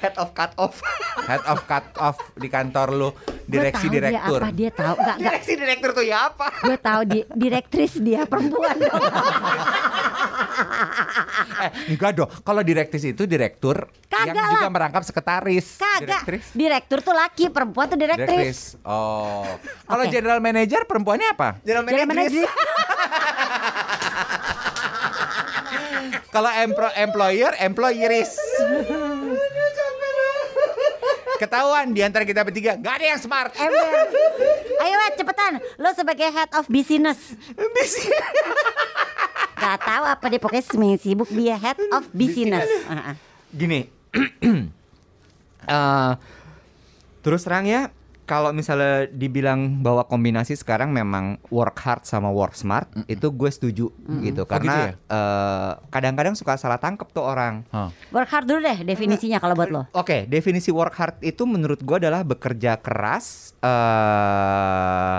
Head 0.00 0.16
of 0.16 0.32
cut 0.32 0.52
off. 0.56 0.80
Head 1.30 1.44
of 1.46 1.62
cut 1.68 1.84
off 2.00 2.18
di 2.34 2.48
kantor 2.48 2.88
Gue 2.90 3.12
direksi 3.46 3.86
tahu 3.86 3.94
direktur. 3.94 4.40
Dia 4.40 4.48
apa 4.48 4.50
dia 4.50 4.70
tahu? 4.72 4.94
Enggak, 4.96 5.14
enggak. 5.14 5.30
Direksi 5.30 5.52
direktur 5.54 5.90
tuh 5.92 6.02
ya 6.02 6.18
apa? 6.26 6.46
Gue 6.58 6.76
tahu 6.80 7.00
di 7.06 7.18
direktris 7.30 7.92
dia 8.00 8.20
perempuan 8.26 8.74
dong. 8.74 8.98
Eh, 11.60 11.92
enggak 11.92 12.16
dong. 12.16 12.28
Kalau 12.40 12.60
direktris 12.64 13.04
itu 13.04 13.24
direktur 13.28 13.88
Kagak 14.08 14.32
yang 14.32 14.48
juga 14.48 14.68
lah. 14.68 14.72
merangkap 14.72 15.04
sekretaris. 15.04 15.76
Kagak. 15.76 16.24
Direktris. 16.24 16.44
Direktur 16.56 16.98
tuh 17.04 17.12
laki, 17.12 17.52
perempuan 17.52 17.84
tuh 17.88 18.00
direktris. 18.00 18.28
Direktris. 18.28 18.60
Oh. 18.84 19.44
Kalau 19.84 20.04
Oke. 20.08 20.12
general 20.12 20.40
manager 20.40 20.84
perempuannya 20.88 21.28
apa? 21.32 21.60
General 21.64 21.84
manager. 21.84 22.08
manajer. 22.08 22.48
Kalau 26.30 26.50
empro- 26.62 26.94
employer, 26.94 27.52
employeris. 27.58 28.38
Ketahuan 31.40 31.96
di 31.96 32.04
antara 32.04 32.28
kita 32.28 32.44
bertiga, 32.44 32.76
gak 32.76 33.00
ada 33.00 33.16
yang 33.16 33.20
smart. 33.20 33.56
Ember. 33.56 34.12
Ayo 34.84 34.96
Wet, 35.00 35.14
cepetan. 35.16 35.56
Lo 35.80 35.88
sebagai 35.96 36.28
head 36.28 36.52
of 36.52 36.68
business. 36.68 37.32
Gak 39.56 39.76
tahu 39.80 40.04
apa 40.04 40.24
dia 40.28 40.36
pokoknya 40.36 40.64
seminggu 40.68 41.00
sibuk 41.00 41.32
dia 41.32 41.56
head 41.56 41.80
of 41.96 42.04
business. 42.12 42.68
Gini. 43.56 43.88
Eh, 45.70 46.12
terus 47.22 47.44
terang 47.46 47.62
ya, 47.62 47.92
kalau 48.30 48.54
misalnya 48.54 49.10
dibilang 49.10 49.82
bahwa 49.82 50.06
kombinasi 50.06 50.54
sekarang 50.54 50.94
memang 50.94 51.42
work 51.50 51.74
hard 51.82 52.06
sama 52.06 52.30
work 52.30 52.54
smart, 52.54 52.86
itu 53.10 53.26
gue 53.26 53.50
setuju 53.50 53.90
gitu. 53.90 54.06
Oh, 54.06 54.22
gitu 54.22 54.42
Karena 54.46 54.94
ya? 54.94 54.94
eh, 54.94 55.72
kadang-kadang 55.90 56.38
suka 56.38 56.54
salah 56.54 56.78
tangkep 56.78 57.10
tuh 57.10 57.26
orang. 57.26 57.66
Hah. 57.74 57.90
Work 58.14 58.30
hard 58.30 58.46
dulu 58.46 58.62
deh 58.62 58.86
definisinya 58.86 59.42
kalau 59.42 59.58
buat 59.58 59.74
lo. 59.74 59.82
Oke, 59.98 60.30
definisi 60.30 60.70
work 60.70 60.94
hard 60.94 61.18
itu 61.26 61.42
menurut 61.42 61.82
gue 61.82 61.96
adalah 62.06 62.22
bekerja 62.22 62.78
keras 62.78 63.50
eh 63.66 65.18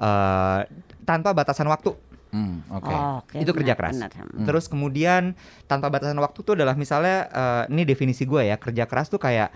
eh, 0.00 0.60
tanpa 1.04 1.36
batasan 1.36 1.68
waktu. 1.68 1.92
Hmm, 2.32 2.64
Oke. 2.72 2.92
Oh, 2.92 3.20
Oke, 3.24 3.44
itu 3.44 3.52
kerja 3.52 3.76
keras. 3.76 3.92
benar. 3.92 4.12
Hmm. 4.16 4.48
Terus 4.48 4.72
kemudian 4.72 5.36
tanpa 5.68 5.92
batasan 5.92 6.16
waktu 6.16 6.40
tuh 6.40 6.56
adalah 6.56 6.72
misalnya 6.80 7.28
eh, 7.28 7.64
ini 7.76 7.84
definisi 7.84 8.24
gue 8.24 8.48
ya 8.48 8.56
kerja 8.56 8.88
keras 8.88 9.12
tuh 9.12 9.20
kayak 9.20 9.52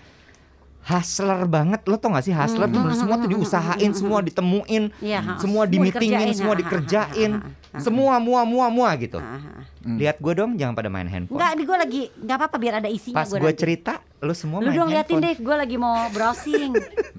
hustler 0.83 1.47
banget. 1.47 1.81
Lo 1.87 1.95
tau 1.97 2.11
gak 2.13 2.25
sih 2.27 2.35
hustler 2.35 2.67
tuh 2.67 2.79
bener 2.83 2.95
semua 2.95 3.15
tuh 3.19 3.29
diusahain 3.31 3.91
semua 3.95 4.19
ditemuin 4.23 4.83
ha. 4.99 5.39
semua 5.39 5.63
dikerjain, 5.67 6.33
semua 6.35 6.55
dikerjain. 6.59 7.31
Semua 7.79 8.21
mua 8.21 8.45
mua 8.45 8.65
mua 8.69 8.89
gitu. 8.99 9.17
Ah. 9.17 9.65
lihat 9.83 10.21
gue 10.21 10.33
dong 10.35 10.55
jangan 10.55 10.77
pada 10.77 10.87
main 10.87 11.09
handphone. 11.09 11.35
Enggak, 11.35 11.51
ini 11.57 11.63
gue 11.65 11.77
lagi 11.77 12.01
nggak 12.23 12.37
apa-apa 12.39 12.57
biar 12.61 12.73
ada 12.79 12.89
isinya 12.91 13.19
pas 13.19 13.27
gue 13.27 13.53
cerita 13.57 13.99
lo 14.23 14.31
semua 14.31 14.63
Lu 14.63 14.71
main 14.71 14.79
dong 14.79 14.89
liatin 14.93 15.19
Dave, 15.19 15.41
gue 15.41 15.55
lagi 15.55 15.75
mau 15.75 16.07
browsing. 16.13 16.71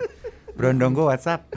Berondong 0.57 0.95
gue 0.95 1.05
WhatsApp. 1.05 1.45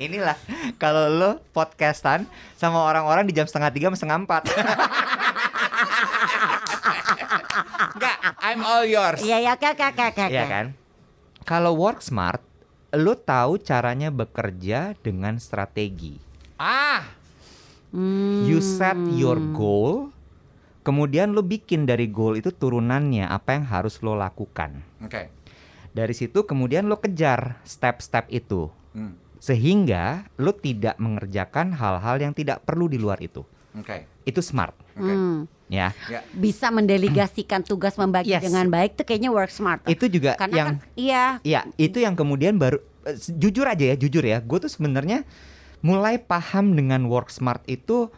inilah 0.00 0.36
kalau 0.80 1.12
lo 1.12 1.30
podcastan 1.52 2.24
sama 2.56 2.80
orang-orang 2.88 3.28
di 3.28 3.36
jam 3.36 3.44
setengah 3.44 3.68
tiga 3.68 3.92
setengah 3.92 4.24
empat 4.24 4.48
Enggak, 7.90 8.16
I'm 8.50 8.60
all 8.60 8.82
yours. 8.82 9.22
Iya, 9.22 9.38
iya, 9.38 9.50
oke, 9.54 9.66
oke, 9.70 9.84
oke, 9.86 10.02
oke. 10.10 10.24
Iya 10.26 10.44
kan? 10.44 10.66
Kalau 11.42 11.72
work 11.72 12.02
smart, 12.02 12.42
lo 12.90 13.14
tahu 13.14 13.56
caranya 13.56 14.10
bekerja 14.10 14.98
dengan 14.98 15.38
strategi. 15.38 16.18
Ah, 16.56 17.16
Hmm. 17.90 18.38
You 18.38 18.62
set 18.62 19.02
your 19.04 19.42
goal, 19.50 20.14
kemudian 20.80 21.34
lo 21.34 21.42
bikin 21.42 21.84
dari 21.84 22.06
goal 22.06 22.38
itu 22.38 22.50
turunannya 22.50 23.26
apa 23.26 23.58
yang 23.58 23.66
harus 23.66 23.98
lo 23.98 24.14
lakukan. 24.14 24.78
oke. 24.98 25.26
Dari 25.90 26.14
situ 26.14 26.46
kemudian 26.46 26.86
lo 26.86 27.02
kejar 27.02 27.58
step-step 27.66 28.30
itu, 28.30 28.70
Hmm, 28.94 29.18
sehingga 29.42 30.22
lo 30.38 30.54
tidak 30.54 31.02
mengerjakan 31.02 31.74
hal-hal 31.74 32.22
yang 32.22 32.30
tidak 32.30 32.62
perlu 32.62 32.86
di 32.86 32.94
luar 32.94 33.18
itu. 33.18 33.42
Oke. 33.74 34.06
Itu 34.22 34.38
smart, 34.38 34.78
Oke. 34.94 35.10
Hmm. 35.10 35.50
Ya. 35.70 35.94
Ya. 36.10 36.20
Bisa 36.34 36.68
mendelegasikan 36.68 37.62
tugas 37.62 37.94
membagi 37.94 38.34
Yes. 38.34 38.42
dengan 38.42 38.66
baik 38.68 38.98
tuh 38.98 39.06
kayaknya 39.06 39.30
work 39.30 39.48
smart. 39.48 39.86
Itu 39.86 40.10
juga 40.10 40.34
Karena 40.34 40.54
yang 40.58 40.68
kan 40.74 40.76
iya, 40.98 41.24
Iya, 41.40 41.60
itu 41.78 42.02
yang 42.02 42.18
kemudian 42.18 42.58
baru 42.58 42.82
eh, 43.06 43.16
jujur 43.16 43.64
aja 43.64 43.84
ya, 43.86 43.96
jujur 43.96 44.20
ya. 44.20 44.42
Gue 44.42 44.58
tuh 44.58 44.68
sebenarnya 44.68 45.22
mulai 45.80 46.18
paham 46.18 46.74
dengan 46.74 47.06
work 47.08 47.30
smart 47.30 47.62
itu 47.64 48.10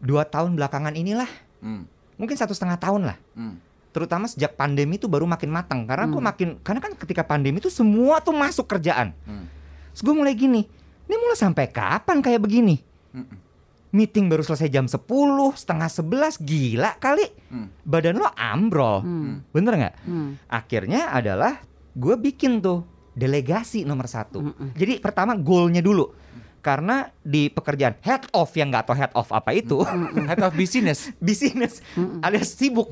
dua 0.00 0.26
tahun 0.26 0.58
belakangan 0.58 0.96
inilah, 0.96 1.28
Hmm, 1.62 1.86
mungkin 2.16 2.34
satu 2.34 2.52
setengah 2.52 2.76
tahun 2.76 3.12
lah. 3.12 3.16
hmm. 3.36 3.56
Terutama 3.94 4.26
sejak 4.26 4.58
pandemi 4.58 4.98
itu 4.98 5.06
baru 5.06 5.22
makin 5.22 5.48
matang 5.48 5.86
karena 5.86 6.10
gue 6.10 6.18
makin 6.18 6.48
karena 6.60 6.82
kan 6.82 6.92
ketika 6.98 7.22
pandemi 7.22 7.62
itu 7.62 7.70
semua 7.70 8.18
tuh 8.18 8.34
masuk 8.34 8.66
kerjaan. 8.66 9.14
Hmm. 9.22 9.46
Terus 9.94 10.02
gue 10.02 10.14
mulai 10.18 10.34
gini, 10.34 10.66
ini 11.06 11.14
mulai 11.14 11.38
sampai 11.38 11.70
kapan 11.70 12.18
kayak 12.18 12.42
begini? 12.42 12.82
Mm-mm. 13.14 13.38
Meeting 13.94 14.26
baru 14.26 14.42
selesai 14.42 14.66
jam 14.66 14.84
10, 14.84 15.06
setengah 15.54 15.86
11, 15.86 16.42
gila 16.42 16.98
kali. 16.98 17.30
Hmm. 17.46 17.70
Badan 17.80 18.18
lo 18.18 18.26
ambrol, 18.28 19.00
Hmm. 19.00 19.46
bener 19.48 19.72
nggak? 19.76 19.94
Hmm. 20.02 20.34
akhirnya 20.44 21.08
adalah 21.08 21.62
gue 21.94 22.18
bikin 22.18 22.58
tuh 22.58 22.82
delegasi 23.14 23.86
nomor 23.86 24.04
satu. 24.04 24.42
Mm-mm. 24.42 24.74
Jadi 24.74 24.98
pertama 24.98 25.32
goalnya 25.32 25.78
dulu. 25.78 26.10
Karena 26.58 27.06
di 27.20 27.46
pekerjaan 27.46 27.94
head 28.00 28.26
off 28.32 28.50
yang 28.52 28.68
nggak 28.68 28.84
tahu 28.84 28.96
head 28.96 29.12
off 29.12 29.30
apa 29.30 29.52
itu, 29.52 29.84
Head 30.24 30.42
of 30.42 30.52
business. 30.52 31.12
bisnis 31.22 31.78
alias 32.18 32.50
sibuk. 32.50 32.90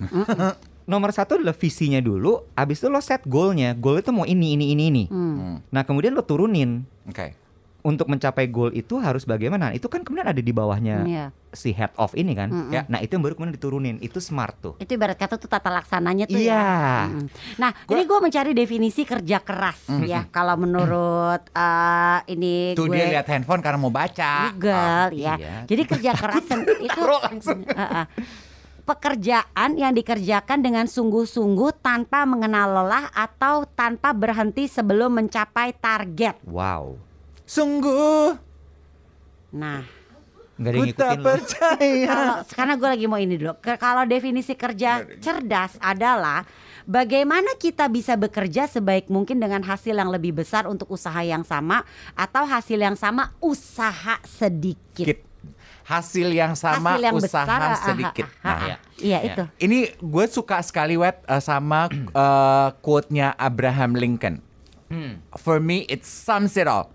nomor 0.83 1.11
satu 1.11 1.35
adalah 1.35 1.51
visinya 1.53 1.99
dulu. 1.99 2.47
Abis 2.53 2.79
itu 2.79 2.87
lo 2.87 3.01
set 3.01 3.25
goalnya. 3.25 3.73
Goal 3.73 3.99
itu 3.99 4.13
mau 4.13 4.23
ini 4.23 4.55
ini 4.55 4.71
ini 4.71 4.85
ini. 4.87 5.05
Hmm. 5.07 5.35
Hmm, 5.35 5.57
Nah 5.67 5.83
kemudian 5.83 6.13
lo 6.13 6.23
turunin. 6.23 6.85
Oke. 7.09 7.35
Untuk 7.83 8.07
mencapai 8.07 8.47
goal 8.47 8.71
itu 8.71 8.95
harus 8.97 9.27
bagaimana? 9.27 9.75
Itu 9.75 9.91
kan 9.91 10.01
kemudian 10.01 10.25
ada 10.25 10.39
di 10.39 10.51
bawahnya 10.51 11.03
Iya. 11.03 11.27
si 11.51 11.75
head 11.75 11.91
off 11.95 12.15
ini 12.15 12.31
kan. 12.31 12.47
Mm-mm. 12.47 12.71
Ya, 12.71 12.87
nah 12.87 12.97
itu 12.97 13.13
yang 13.13 13.27
baru 13.27 13.35
kemudian 13.35 13.59
diturunin. 13.59 13.97
Itu 13.99 14.23
smart 14.23 14.55
tuh. 14.57 14.75
Itu 14.79 14.95
ibarat 14.95 15.19
kata 15.19 15.35
tuh 15.35 15.51
tata 15.51 15.67
laksananya 15.67 16.25
tuh 16.25 16.39
Iya. 16.39 16.55
ya. 16.55 17.11
Mm. 17.11 17.27
Nah, 17.59 17.71
ini 17.91 18.03
gue 18.07 18.19
mencari 18.23 18.51
definisi 18.55 19.03
kerja 19.03 19.43
keras 19.43 19.83
ya. 20.07 20.31
Kalau 20.31 20.55
menurut 20.55 21.43
eh, 21.49 22.19
ini 22.31 22.79
Tuh 22.79 22.87
gue 22.87 22.95
dia 22.95 23.11
lihat 23.11 23.27
handphone 23.27 23.59
karena 23.59 23.77
mau 23.77 23.91
baca. 23.91 24.55
Google 24.55 25.19
ya. 25.19 25.35
iya. 25.35 25.55
Jadi 25.67 25.83
kerja 25.83 26.11
keras 26.15 26.47
itu 26.79 27.01
langsung. 27.03 27.67
Heeh. 27.83 28.07
pekerjaan 28.83 29.79
yang 29.79 29.95
dikerjakan 29.95 30.59
dengan 30.59 30.91
sungguh-sungguh 30.91 31.79
tanpa 31.79 32.27
mengenal 32.27 32.83
lelah 32.83 33.15
atau 33.15 33.63
tanpa 33.65 34.11
berhenti 34.11 34.67
sebelum 34.67 35.23
mencapai 35.23 35.71
target. 35.73 36.43
Wow. 36.43 36.99
Sungguh 37.45 38.39
Nah, 39.53 39.85
ku 40.57 40.65
tak 40.65 40.73
ngikutin 41.13 41.19
lo. 41.19 41.25
percaya. 41.29 42.07
kalau 42.09 42.35
karena 42.49 42.75
gue 42.75 42.89
lagi 42.89 43.05
mau 43.05 43.21
ini 43.21 43.37
dulu. 43.37 43.53
Kalau 43.61 44.03
definisi 44.05 44.55
kerja 44.55 44.91
cerdas 45.21 45.77
adalah 45.77 46.49
bagaimana 46.83 47.53
kita 47.55 47.85
bisa 47.87 48.17
bekerja 48.17 48.65
sebaik 48.65 49.07
mungkin 49.07 49.37
dengan 49.37 49.61
hasil 49.61 49.93
yang 49.93 50.09
lebih 50.09 50.33
besar 50.35 50.65
untuk 50.65 50.89
usaha 50.89 51.21
yang 51.21 51.43
sama 51.43 51.85
atau 52.13 52.43
hasil 52.43 52.81
yang 52.81 52.97
sama 52.97 53.37
usaha 53.39 54.17
sedikit. 54.25 55.05
Sedikit. 55.05 55.21
Hasil 55.83 56.31
yang 56.31 56.55
sama, 56.55 56.95
hasil 56.95 57.03
yang 57.03 57.17
usaha 57.19 57.43
besar 57.45 57.59
ah, 57.59 57.69
ah, 57.69 57.77
sedikit. 57.83 58.27
ah, 58.33 58.33
ah, 58.39 58.47
Nah, 58.47 58.57
ah. 58.57 58.79
Iya 58.97 59.19
Ya. 59.19 59.19
itu. 59.29 59.45
Ini 59.61 59.79
gue 59.99 60.25
suka 60.31 60.63
sekali 60.63 60.97
web 60.97 61.21
uh, 61.27 61.43
sama 61.43 61.91
uh, 62.15 62.73
quote-nya 62.81 63.37
Abraham 63.37 63.93
Lincoln. 63.93 64.41
Hmm. 64.89 65.21
For 65.35 65.59
me, 65.59 65.85
it 65.91 66.07
sums 66.07 66.55
it 66.55 66.65
all. 66.65 66.89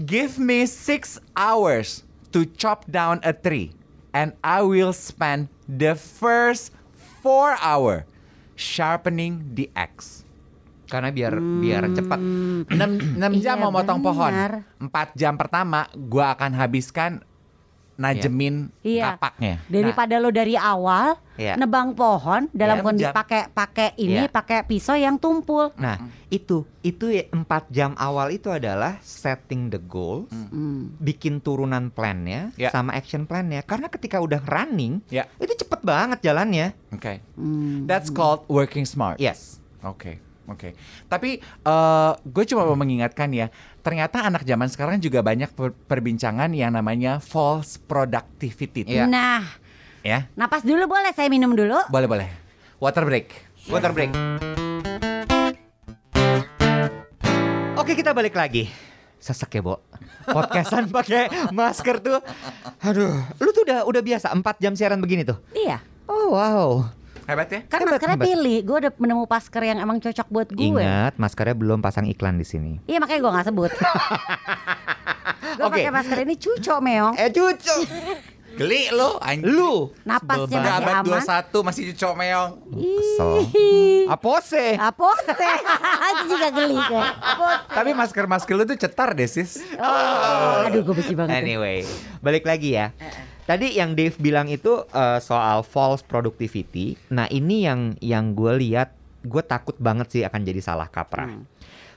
Give 0.00 0.40
me 0.40 0.64
six 0.64 1.20
hours 1.36 2.08
to 2.32 2.48
chop 2.48 2.88
down 2.88 3.20
a 3.20 3.36
tree, 3.36 3.76
and 4.16 4.32
I 4.40 4.64
will 4.64 4.96
spend 4.96 5.52
the 5.68 5.92
first 5.92 6.72
four 7.20 7.60
hour 7.60 8.08
sharpening 8.56 9.52
the 9.52 9.68
axe. 9.76 10.24
Karena 10.88 11.12
biar 11.12 11.36
biar 11.36 11.84
cepat. 11.92 12.16
6, 12.16 13.20
jam 13.20 13.32
Iya, 13.36 13.60
mau 13.60 13.68
motong 13.68 14.00
pohon. 14.00 14.32
benar. 14.32 14.64
4 14.80 15.20
jam 15.20 15.36
pertama 15.36 15.84
gua 15.92 16.32
akan 16.32 16.56
habiskan 16.56 17.20
najemin 18.00 18.72
Iya. 18.80 19.14
kapaknya. 19.14 19.60
Daripada 19.68 20.16
lo 20.16 20.32
dari 20.32 20.56
awal 20.56 21.20
Iya. 21.36 21.60
nebang 21.60 21.92
pohon 21.92 22.48
dalam 22.50 22.80
Iya, 22.80 22.84
kondisi 22.84 23.12
pakai 23.12 23.42
pakai 23.48 23.88
ini 23.96 24.24
Iya. 24.24 24.32
pakai 24.32 24.64
pisau 24.64 24.96
yang 24.96 25.20
tumpul. 25.20 25.72
Nah, 25.76 26.00
itu 26.28 26.64
itu 26.80 27.12
ya, 27.12 27.28
empat 27.28 27.68
jam 27.68 27.92
awal 28.00 28.32
itu 28.32 28.48
adalah 28.48 28.96
setting 29.04 29.68
the 29.68 29.76
goals, 29.76 30.32
Hmm. 30.32 30.96
bikin 30.96 31.44
turunan 31.44 31.92
plannya, 31.92 32.56
Ya. 32.56 32.72
sama 32.72 32.96
action 32.96 33.28
plannya. 33.28 33.60
Karena 33.60 33.92
ketika 33.92 34.16
udah 34.16 34.40
running, 34.48 35.04
Ya. 35.12 35.28
itu 35.36 35.52
cepet 35.60 35.84
banget 35.84 36.24
jalannya. 36.24 36.72
Oke. 36.92 37.20
Hmm. 37.36 37.84
That's 37.84 38.08
called 38.08 38.48
working 38.48 38.88
smart. 38.88 39.20
Yes. 39.20 39.60
Oke, 39.80 40.20
oke. 40.50 40.74
Tapi 41.06 41.38
gue 42.22 42.44
cuma 42.46 42.62
mau 42.62 42.74
mengingatkan 42.74 43.30
ya, 43.30 43.48
ternyata 43.80 44.22
anak 44.22 44.42
zaman 44.42 44.66
sekarang 44.66 44.98
juga 44.98 45.20
banyak 45.20 45.48
per- 45.50 45.74
perbincangan 45.86 46.50
yang 46.50 46.70
namanya 46.70 47.18
false 47.18 47.78
productivity. 47.78 48.84
Iya. 48.84 49.06
Nah, 49.06 49.42
Ya, 50.00 50.32
napas 50.32 50.64
dulu 50.64 50.88
boleh 50.88 51.12
saya 51.12 51.28
minum 51.28 51.52
dulu. 51.52 51.76
boleh 51.86 52.08
boleh. 52.08 52.28
Water 52.80 53.04
break. 53.04 53.36
Water 53.68 53.92
break. 53.92 54.08
Oke, 57.76 57.92
kita 57.92 58.12
balik 58.12 58.32
lagi. 58.32 58.68
Sesek 59.20 59.52
ya, 59.52 59.60
Bo. 59.60 59.84
Podcastan 60.24 60.88
pakai 60.96 61.28
masker 61.52 62.00
tuh. 62.00 62.16
Aduh, 62.80 63.12
lu 63.36 63.52
tuh 63.52 63.68
udah 63.68 63.84
udah 63.84 64.00
biasa 64.00 64.32
4 64.32 64.40
jam 64.56 64.72
siaran 64.72 64.96
begini 64.96 65.20
tuh. 65.20 65.36
Iya. 65.52 65.84
Oh, 66.08 66.32
wow. 66.32 66.88
Hebat 67.30 67.48
ya? 67.48 67.60
Kan 67.64 67.78
Hebat, 67.80 67.92
maskernya 67.94 68.16
hebat. 68.16 68.26
pilih. 68.26 68.58
Gue 68.60 68.76
udah 68.80 68.92
menemu 68.92 69.22
masker 69.24 69.62
yang 69.62 69.78
emang 69.78 69.96
cocok 69.96 70.26
buat 70.26 70.48
gue. 70.50 70.66
Ingat, 70.74 71.14
maskernya 71.14 71.54
belum 71.54 71.78
pasang 71.78 72.04
iklan 72.04 72.34
di 72.34 72.44
sini. 72.44 72.72
Iya 72.84 72.98
makanya 72.98 73.20
gue 73.20 73.32
gak 73.32 73.46
sebut. 73.46 73.70
gue 75.52 75.62
Oke. 75.62 75.72
pakai 75.78 75.92
masker 75.92 76.18
ini 76.20 76.34
cucok 76.34 76.78
meong. 76.80 77.14
Eh, 77.14 77.30
cucu. 77.30 77.76
Geli 78.50 78.90
lo, 78.90 79.14
anjing. 79.22 79.46
Lu. 79.46 79.94
Napasnya 80.02 80.42
masih 80.42 80.58
banget. 80.58 80.82
Abad 80.82 80.94
aman. 81.06 81.22
21 81.54 81.68
masih 81.70 81.82
cucok 81.94 82.12
meong. 82.18 82.50
Kesel. 82.68 83.30
Ih. 83.54 84.02
Apose. 84.10 84.66
Apa 84.74 85.06
sih? 85.30 85.56
Itu 86.10 86.24
juga 86.28 86.48
geli 86.50 86.76
kan. 86.76 87.14
Tapi 87.70 87.90
masker-masker 87.94 88.52
lu 88.52 88.66
tuh 88.66 88.74
cetar 88.76 89.14
deh 89.14 89.30
sis. 89.30 89.62
Oh, 89.78 90.66
aduh 90.66 90.82
gue 90.82 90.92
benci 90.92 91.14
banget. 91.14 91.40
Anyway, 91.40 91.86
balik 92.18 92.42
lagi 92.42 92.74
ya. 92.74 92.90
Tadi 93.50 93.74
yang 93.74 93.98
Dave 93.98 94.14
bilang 94.22 94.46
itu 94.46 94.86
eh, 94.94 95.18
soal 95.18 95.66
false 95.66 96.06
productivity. 96.06 96.94
Nah 97.10 97.26
ini 97.26 97.66
yang 97.66 97.98
yang 97.98 98.30
gue 98.30 98.54
lihat, 98.62 98.94
gue 99.26 99.42
takut 99.42 99.74
banget 99.82 100.06
sih 100.14 100.22
akan 100.22 100.46
jadi 100.46 100.62
salah 100.62 100.86
kaprah. 100.86 101.34
Hmm. 101.34 101.42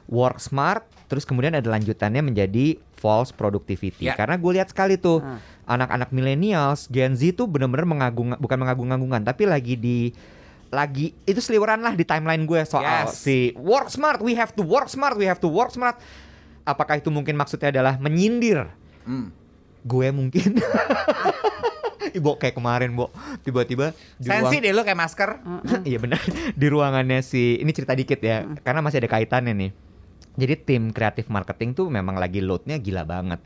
Work 0.09 0.41
smart, 0.41 0.81
terus 1.05 1.29
kemudian 1.29 1.53
ada 1.53 1.69
lanjutannya 1.69 2.25
menjadi 2.25 2.81
false 2.97 3.29
productivity. 3.29 4.09
Ya. 4.09 4.17
Karena 4.17 4.33
gue 4.41 4.51
lihat 4.57 4.73
sekali 4.73 4.97
tuh 4.97 5.21
Hmm. 5.21 5.37
anak-anak 5.69 6.09
millennials, 6.09 6.89
Gen 6.89 7.13
Z 7.13 7.37
tuh 7.37 7.45
bener-bener 7.45 7.85
mengagung, 7.85 8.33
bukan 8.41 8.57
mengagung-agungkan, 8.57 9.21
tapi 9.21 9.45
lagi 9.45 9.77
di 9.77 10.09
lagi 10.73 11.13
itu 11.29 11.37
seliweran 11.37 11.85
lah 11.85 11.93
di 11.93 12.01
timeline 12.01 12.49
gue 12.49 12.65
soal 12.65 13.05
Yes. 13.05 13.21
si 13.21 13.53
work 13.53 13.93
smart, 13.93 14.25
we 14.25 14.33
have 14.33 14.49
to 14.57 14.65
work 14.65 14.89
smart, 14.89 15.13
we 15.13 15.29
have 15.29 15.37
to 15.37 15.45
work 15.45 15.69
smart. 15.69 16.01
Apakah 16.65 16.97
itu 16.97 17.13
mungkin 17.13 17.37
maksudnya 17.37 17.69
adalah 17.69 18.01
menyindir 18.01 18.73
Hmm. 19.05 19.29
Gue 19.83 20.07
mungkin 20.09 20.57
Ibu 22.13 22.37
kayak 22.37 22.53
kemarin, 22.53 22.93
Bu. 22.93 23.09
Tiba-tiba 23.41 23.89
di 24.21 24.29
Sensi 24.29 24.45
ruang- 24.45 24.61
deh 24.61 24.71
lu 24.71 24.81
kayak 24.85 24.99
masker. 25.01 25.29
Iya 25.89 25.97
benar. 25.97 26.21
Di 26.53 26.67
ruangannya 26.69 27.25
si 27.25 27.57
ini 27.57 27.73
cerita 27.73 27.97
dikit 27.97 28.21
ya, 28.21 28.45
karena 28.61 28.85
masih 28.85 29.01
ada 29.01 29.09
kaitannya 29.09 29.53
nih. 29.57 29.71
Jadi 30.33 30.53
tim 30.65 30.89
kreatif 30.89 31.29
marketing 31.29 31.77
tuh 31.77 31.87
memang 31.93 32.17
lagi 32.17 32.41
loadnya 32.41 32.81
gila 32.81 33.05
banget. 33.05 33.39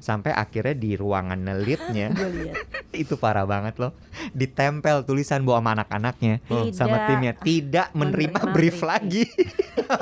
Sampai 0.00 0.32
akhirnya 0.32 0.72
di 0.72 0.96
ruangan 0.96 1.40
leadnya 1.60 2.12
itu 3.02 3.14
parah 3.20 3.44
banget 3.44 3.76
loh. 3.76 3.92
Ditempel 4.32 5.04
tulisan 5.04 5.44
bawa 5.44 5.60
sama 5.60 5.70
anak-anaknya 5.76 6.34
sama 6.72 7.04
timnya 7.04 7.32
tidak 7.36 7.92
menerima 7.92 8.32
menerima 8.32 8.54
brief 8.56 8.80
briefing. 8.80 8.88
lagi. 8.88 9.24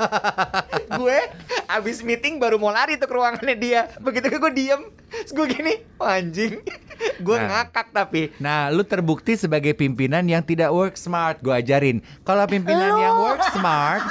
gue 0.99 1.19
abis 1.69 2.01
meeting 2.01 2.39
baru 2.39 2.55
mau 2.57 2.71
lari 2.71 2.95
tuh 2.95 3.07
ke 3.07 3.15
ruangannya 3.15 3.55
dia. 3.59 3.81
Begitu 3.99 4.39
gue 4.39 4.51
diem, 4.55 4.81
terus 5.11 5.31
gue 5.35 5.45
gini, 5.51 5.73
"Wah, 5.99 6.17
anjing. 6.17 6.63
Gue 7.19 7.35
Nah. 7.39 7.63
ngakak 7.63 7.95
tapi 7.95 8.21
Nah, 8.43 8.67
lu 8.71 8.83
terbukti 8.83 9.39
sebagai 9.39 9.71
pimpinan 9.71 10.23
yang 10.27 10.43
tidak 10.43 10.71
work 10.71 10.99
smart. 10.99 11.39
Gue 11.39 11.55
ajarin. 11.55 12.03
Kalau 12.27 12.43
pimpinan 12.47 12.99
yang 12.99 13.15
work 13.19 13.43
smart, 13.55 14.03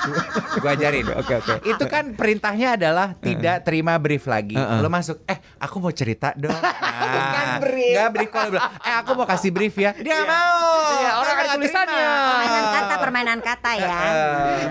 gue 0.57 0.71
ajarin. 0.73 1.07
Oke, 1.17 1.37
oke. 1.37 1.55
Itu 1.69 1.85
kan 1.89 2.17
perintahnya 2.19 2.75
adalah 2.75 3.15
tidak 3.15 3.63
terima 3.63 3.95
brief 3.97 4.27
lagi. 4.27 4.53
Heeh. 4.53 4.79
Lu 4.79 4.91
masuk, 4.91 5.23
eh 5.25 5.39
aku 5.57 5.79
mau 5.79 5.93
cerita 5.93 6.35
dong. 6.35 6.51
Nah, 6.99 7.15
Bukan 7.15 7.47
brief. 7.63 7.95
Nggak 7.95 8.11
brief 8.11 8.29
kalau 8.29 8.49
bilang, 8.51 8.73
eh 8.83 8.95
aku 8.99 9.11
mau 9.15 9.25
kasih 9.25 9.49
brief 9.49 9.75
ya. 9.75 9.95
Dia 9.95 10.13
Iya. 10.13 10.23
mau. 10.27 10.67
Iya, 10.93 11.11
orang 11.15 11.31
ada 11.31 11.41
nggak 11.41 11.57
tulisannya. 11.57 12.09
Permainan 12.11 12.65
kata, 12.69 12.95
permainan 12.99 13.39
kata 13.41 13.71
ya. 13.79 13.99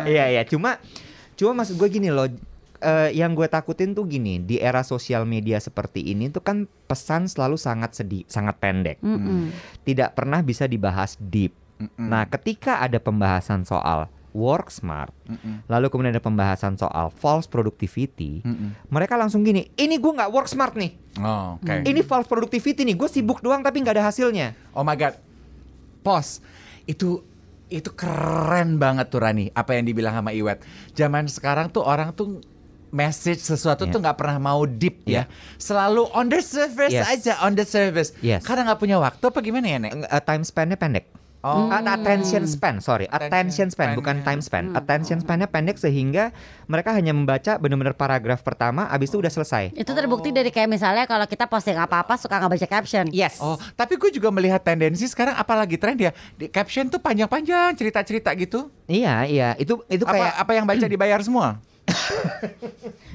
Iya 0.03 0.25
iya 0.29 0.41
cuma 0.43 0.77
cuma 1.33 1.51
maksud 1.55 1.77
gue 1.77 1.87
gini 1.87 2.09
loh 2.09 2.27
eh, 2.77 3.09
yang 3.11 3.31
gue 3.31 3.45
takutin 3.45 3.93
tuh 3.93 4.03
gini 4.03 4.37
di 4.37 4.57
era 4.57 4.81
sosial 4.81 5.23
media 5.23 5.57
seperti 5.57 6.03
ini 6.03 6.27
tuh 6.27 6.41
kan 6.41 6.57
pesan 6.83 7.25
selalu 7.25 7.55
sangat 7.55 7.93
sedih 7.93 8.25
sangat 8.25 8.57
pendek 8.57 8.97
Mm-mm. 8.99 9.53
tidak 9.81 10.13
pernah 10.13 10.41
bisa 10.41 10.65
dibahas 10.65 11.13
deep 11.17 11.53
Mm-mm. 11.77 12.05
nah 12.05 12.25
ketika 12.25 12.81
ada 12.81 12.97
pembahasan 12.97 13.63
soal 13.63 14.09
work 14.29 14.67
smart 14.67 15.11
Mm-mm. 15.23 15.63
lalu 15.65 15.87
kemudian 15.87 16.11
ada 16.11 16.19
pembahasan 16.19 16.75
soal 16.75 17.09
false 17.09 17.45
productivity 17.45 18.41
Mm-mm. 18.41 18.75
mereka 18.87 19.13
langsung 19.13 19.41
gini 19.41 19.71
ini 19.73 19.95
gue 19.95 20.11
nggak 20.13 20.29
work 20.29 20.47
smart 20.47 20.73
nih 20.73 20.93
Oh, 21.17 21.57
oke. 21.57 21.81
ini 21.81 21.99
false 21.99 22.25
productivity 22.25 22.81
nih 22.83 22.93
gue 22.93 23.07
sibuk 23.07 23.39
doang 23.39 23.59
tapi 23.59 23.79
nggak 23.79 23.95
ada 23.95 24.05
hasilnya 24.05 24.53
Oh 24.71 24.81
my 24.81 24.93
god. 24.93 25.17
Pos. 25.99 26.39
Itu 26.85 27.25
itu 27.67 27.89
keren 27.91 28.77
banget 28.77 29.09
tuh 29.09 29.19
Rani 29.19 29.51
apa 29.51 29.73
yang 29.73 29.83
dibilang 29.83 30.13
sama 30.13 30.29
Iwet. 30.29 30.61
Zaman 30.93 31.25
sekarang 31.25 31.67
tuh 31.67 31.81
orang 31.81 32.13
tuh 32.13 32.39
message 32.87 33.41
sesuatu 33.41 33.83
Iya. 33.83 33.91
tuh 33.91 33.99
nggak 33.99 34.15
pernah 34.15 34.37
mau 34.39 34.63
deep 34.63 35.03
ya. 35.03 35.27
Selalu 35.57 36.07
on 36.13 36.29
the 36.29 36.39
surface 36.39 36.93
Yes. 36.93 37.09
aja, 37.09 37.33
on 37.41 37.53
the 37.53 37.65
surface. 37.65 38.15
Yes. 38.21 38.45
Karena 38.45 38.71
nggak 38.71 38.79
punya 38.79 38.95
waktu 38.95 39.19
apa 39.19 39.39
gimana 39.41 39.67
ya, 39.67 39.77
Nek? 39.79 39.91
Eh, 39.99 40.21
time 40.21 40.43
span-nya 40.43 40.77
pendek 40.77 41.11
Oh. 41.45 41.69
Ah, 41.69 41.85
attention 41.93 42.49
span, 42.49 42.81
sorry, 42.81 43.05
attention 43.07 43.29
Attention 43.29 43.67
span, 43.69 43.89
bukan 43.93 44.25
time 44.25 44.41
span. 44.41 44.73
Attention 44.73 45.21
span-nya 45.21 45.45
pendek 45.45 45.77
sehingga 45.77 46.33
mereka 46.65 46.91
hanya 46.97 47.13
membaca 47.13 47.61
benar-benar 47.61 47.93
paragraf 47.93 48.41
pertama, 48.41 48.89
abis 48.89 49.13
itu 49.13 49.21
udah 49.21 49.29
selesai. 49.29 49.69
Itu 49.77 49.93
terbukti 49.93 50.33
dari 50.33 50.49
kayak 50.49 50.65
misalnya 50.65 51.05
kalau 51.05 51.29
kita 51.29 51.45
posting 51.45 51.77
apa-apa 51.77 52.17
suka 52.17 52.41
nggak 52.41 52.51
baca 52.57 52.67
caption. 52.67 53.05
Yes. 53.13 53.37
Oh, 53.37 53.55
tapi 53.77 54.01
gue 54.01 54.09
juga 54.09 54.33
melihat 54.33 54.65
tendensi 54.65 55.05
sekarang 55.05 55.37
apalagi 55.37 55.77
tren 55.77 55.95
ya. 55.95 56.11
Di 56.35 56.49
caption 56.49 56.89
tuh 56.89 56.97
panjang-panjang 56.97 57.77
cerita-cerita 57.77 58.33
gitu. 58.33 58.73
Iya, 58.89 59.29
iya. 59.29 59.49
Itu 59.61 59.85
itu 59.87 60.03
Apa 60.03 60.17
kayak 60.17 60.33
apa 60.41 60.51
yang 60.57 60.65
baca 60.65 60.85
dibayar 60.93 61.21
semua? 61.21 61.61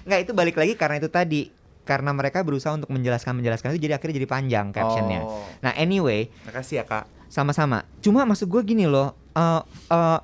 nggak 0.06 0.20
itu 0.24 0.32
balik 0.32 0.56
lagi 0.56 0.72
karena 0.78 1.02
itu 1.02 1.10
tadi. 1.10 1.42
Karena 1.82 2.14
mereka 2.14 2.46
berusaha 2.46 2.78
untuk 2.78 2.94
menjelaskan 2.94 3.42
menjelaskan 3.42 3.74
itu 3.74 3.90
jadi 3.90 3.98
akhirnya 3.98 4.22
jadi 4.22 4.28
panjang 4.30 4.66
captionnya. 4.70 5.26
Oh. 5.26 5.42
Nah, 5.66 5.74
anyway, 5.74 6.30
Makasih 6.46 6.78
ya, 6.78 6.84
Kak. 6.86 7.10
Sama-sama. 7.32 7.88
Cuma 8.04 8.28
maksud 8.28 8.44
gue 8.44 8.60
gini 8.60 8.84
loh, 8.84 9.16
eh 9.32 9.62
eh, 9.88 10.20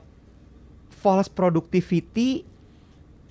false 0.92 1.32
productivity 1.32 2.44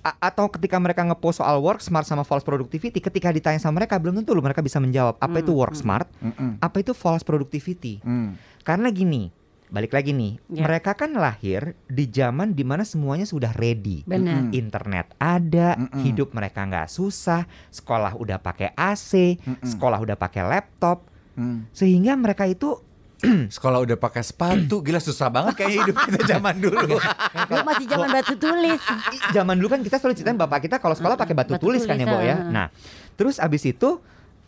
atau 0.02 0.48
ketika 0.48 0.80
mereka 0.80 1.04
ngepost 1.04 1.38
soal 1.38 1.60
work 1.60 1.84
smart 1.84 2.08
sama 2.08 2.24
false 2.24 2.42
productivity, 2.42 2.96
ketika 2.96 3.28
ditanya 3.28 3.60
sama 3.60 3.84
mereka 3.84 4.00
belum 4.00 4.16
tentu 4.18 4.32
loh 4.32 4.40
mereka 4.40 4.64
bisa 4.64 4.80
menjawab 4.80 5.20
apa 5.20 5.36
itu 5.38 5.52
work 5.52 5.76
smart, 5.76 6.08
Mm-mm. 6.18 6.56
apa 6.58 6.80
itu 6.80 6.96
false 6.96 7.20
productivity. 7.20 8.00
Mm. 8.00 8.40
Karena 8.64 8.88
gini, 8.88 9.28
balik 9.68 9.92
lagi 9.92 10.16
nih, 10.16 10.40
Ya. 10.48 10.64
mereka 10.64 10.96
kan 10.96 11.12
lahir 11.12 11.76
di 11.84 12.08
zaman 12.08 12.56
di 12.56 12.64
mana 12.64 12.88
semuanya 12.88 13.28
sudah 13.28 13.52
ready. 13.52 14.00
Benar. 14.08 14.48
Mm-mm. 14.48 14.56
Internet 14.56 15.12
ada, 15.20 15.76
Mm-mm. 15.76 16.00
hidup 16.08 16.32
mereka 16.32 16.64
nggak 16.64 16.88
susah, 16.88 17.44
sekolah 17.68 18.16
udah 18.16 18.40
pakai 18.40 18.72
AC, 18.72 19.36
Mm-mm. 19.36 19.60
sekolah 19.60 20.00
udah 20.00 20.16
pakai 20.16 20.40
laptop, 20.40 21.04
Mm. 21.36 21.68
sehingga 21.70 22.16
mereka 22.16 22.48
itu 22.48 22.80
Sekolah 23.50 23.82
udah 23.82 23.94
pakai 23.94 24.22
sepatu, 24.22 24.78
gila 24.78 24.98
susah 24.98 25.26
banget 25.26 25.54
kayak 25.54 25.72
hidup 25.76 25.96
kita 26.06 26.20
zaman 26.28 26.54
dulu. 26.56 26.98
Lu 27.44 27.56
masih 27.62 27.86
zaman 27.92 28.08
batu 28.08 28.34
tulis. 28.34 28.82
Zaman 29.30 29.54
dulu 29.54 29.68
kan 29.68 29.80
kita 29.82 29.96
selalu 29.96 30.14
ceritain 30.14 30.38
bapak 30.38 30.64
kita 30.64 30.76
kalau 30.76 30.94
sekolah 30.94 31.14
pakai 31.14 31.34
batu, 31.34 31.52
Batu 31.52 31.64
tulis 31.64 31.82
kan 31.82 31.94
ya, 31.94 32.06
Bo 32.06 32.18
ya. 32.18 32.36
ah. 32.36 32.38
Nah, 32.46 32.66
terus 33.14 33.36
abis 33.36 33.64
itu 33.64 33.98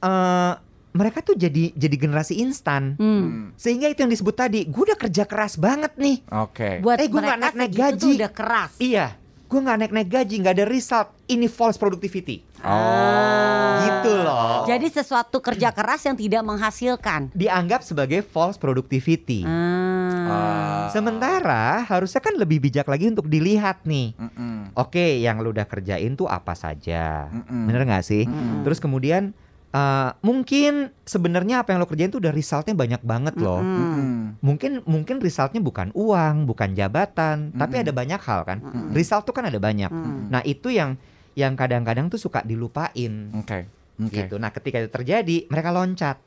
eh 0.00 0.54
mereka 0.90 1.22
tuh 1.22 1.34
jadi 1.34 1.70
jadi 1.70 1.96
generasi 1.96 2.34
instan. 2.36 2.94
Hmm. 2.94 3.54
Sehingga 3.54 3.86
itu 3.86 4.02
yang 4.02 4.10
disebut 4.10 4.34
tadi, 4.34 4.66
gue 4.66 4.82
udah 4.84 4.98
kerja 4.98 5.22
keras 5.22 5.54
banget 5.54 5.94
nih. 5.94 6.18
Oke. 6.28 6.78
Buat 6.78 6.98
Eh, 6.98 7.06
gua 7.06 7.20
nggak 7.22 7.54
segitu 7.54 7.70
tuh 7.70 7.78
gaji. 7.78 8.10
udah 8.18 8.30
keras. 8.30 8.72
Iya, 8.78 9.06
gue 9.46 9.58
nggak 9.60 9.76
naik-naik 9.78 10.08
gaji, 10.08 10.34
nggak 10.42 10.54
ada 10.56 10.66
result. 10.66 11.08
Ini 11.26 11.46
false 11.46 11.78
productivity. 11.78 12.42
Oh. 12.60 13.76
Gitu 13.80 14.12
loh. 14.20 14.68
Jadi 14.68 14.86
sesuatu 14.92 15.40
kerja 15.40 15.72
keras 15.72 16.04
yang 16.04 16.16
tidak 16.16 16.42
menghasilkan. 16.44 17.32
Dianggap 17.32 17.80
sebagai 17.80 18.20
false 18.20 18.60
productivity. 18.60 19.42
Ah. 19.48 20.92
Sementara 20.92 21.82
harusnya 21.88 22.20
kan 22.20 22.36
lebih 22.36 22.60
bijak 22.60 22.86
lagi 22.86 23.08
untuk 23.08 23.26
dilihat 23.26 23.82
nih. 23.88 24.12
Mm-mm. 24.14 24.76
Oke, 24.76 25.18
yang 25.18 25.40
lu 25.40 25.50
udah 25.50 25.64
kerjain 25.64 26.12
tuh 26.14 26.28
apa 26.28 26.52
saja? 26.52 27.32
Mm-mm. 27.32 27.64
Bener 27.66 27.82
nggak 27.88 28.04
sih? 28.04 28.28
Terus 28.62 28.78
kemudian 28.78 29.32
eh, 29.72 30.10
mungkin 30.20 30.92
sebenarnya 31.06 31.62
apa 31.64 31.72
yang 31.72 31.80
lo 31.82 31.88
kerjain 31.88 32.12
tuh 32.12 32.20
udah 32.20 32.34
resultnya 32.34 32.76
banyak 32.76 33.02
banget 33.02 33.34
loh. 33.40 33.64
Mm-mm. 33.64 34.42
Mungkin 34.44 34.84
mungkin 34.84 35.16
resultnya 35.22 35.62
bukan 35.64 35.94
uang, 35.96 36.44
bukan 36.44 36.76
jabatan, 36.76 37.56
tapi 37.56 37.80
Mm-mm. 37.80 37.84
ada 37.88 37.92
banyak 37.94 38.20
hal 38.20 38.40
kan. 38.44 38.58
Result 38.92 39.24
tuh 39.24 39.34
kan 39.34 39.48
ada 39.48 39.58
banyak. 39.58 39.90
Nah 40.28 40.42
itu 40.44 40.68
yang 40.70 41.00
yang 41.40 41.56
kadang-kadang 41.56 42.06
tuh 42.06 42.20
suka 42.20 42.44
dilupain. 42.44 43.32
Oke. 43.34 43.64
Oke. 43.96 44.12
Gitu. 44.14 44.36
Nah 44.36 44.50
ketika 44.50 44.76
itu 44.78 44.90
terjadi, 44.90 45.48
mereka 45.48 45.72
loncat, 45.72 46.20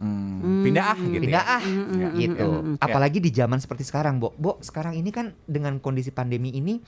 Hmm. 0.00 0.64
Pindah 0.64 0.84
ah 0.86 0.96
gitu. 0.96 1.20
pindah 1.20 1.44
ya. 1.44 1.52
ah, 1.52 1.62
Mm-mm. 1.62 2.16
gitu. 2.16 2.48
Apalagi 2.80 3.20
di 3.20 3.28
zaman 3.28 3.60
seperti 3.60 3.84
sekarang, 3.84 4.16
Bo. 4.16 4.32
Bo, 4.32 4.56
sekarang 4.58 4.96
ini 4.96 5.12
kan 5.12 5.36
dengan 5.44 5.76
kondisi 5.76 6.08
pandemi 6.08 6.48
ini, 6.48 6.80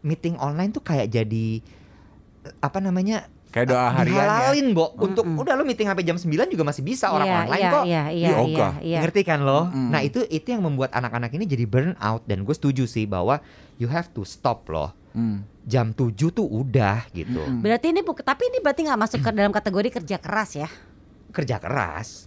meeting 0.00 0.40
online 0.40 0.72
tuh 0.72 0.80
kayak 0.80 1.12
jadi 1.12 1.60
eh, 2.40 2.54
apa 2.60 2.80
namanya? 2.80 3.28
Kayak 3.52 3.68
doa 3.68 3.92
harian 3.92 4.16
ya. 4.16 4.24
dihalalin, 4.56 4.66
Bo. 4.72 4.96
Untuk 4.96 5.28
udah 5.28 5.54
lu 5.54 5.62
meeting 5.62 5.86
sampai 5.86 6.02
jam 6.02 6.16
9 6.16 6.24
juga 6.48 6.64
masih 6.64 6.80
bisa 6.80 7.12
orang 7.12 7.28
Iya, 7.28 7.36
online 7.36 7.60
iya, 7.60 7.68
kok. 7.70 7.84
Iya, 7.84 8.04
iya, 8.08 8.28
iya, 8.40 8.68
iya. 8.80 9.00
Ngerti 9.04 9.20
kan 9.22 9.44
lo? 9.44 9.68
Mm-mm. 9.68 9.92
Nah 9.92 10.00
itu 10.00 10.24
itu 10.24 10.48
yang 10.48 10.64
membuat 10.64 10.88
anak-anak 10.90 11.36
ini 11.36 11.44
jadi 11.44 11.68
burn 11.68 11.92
out 12.00 12.24
dan 12.24 12.42
gue 12.42 12.54
setuju 12.56 12.88
sih 12.88 13.04
bahwa 13.04 13.44
you 13.76 13.86
have 13.86 14.08
to 14.08 14.24
stop 14.24 14.64
loh. 14.66 14.96
Hmm. 15.14 15.46
Jam 15.62 15.90
7 15.90 16.10
tuh 16.28 16.44
udah 16.44 17.06
gitu. 17.10 17.38
Mm-mm. 17.38 17.62
Berarti 17.62 17.88
ini 17.88 18.02
buk- 18.02 18.20
tapi 18.20 18.46
ini 18.46 18.58
berarti 18.58 18.82
nggak 18.82 19.00
masuk 19.00 19.20
ke 19.20 19.30
dalam 19.30 19.48
kategori 19.48 19.88
kerja 19.94 20.16
keras 20.18 20.50
ya? 20.56 20.68
Kerja 21.30 21.56
keras. 21.56 22.26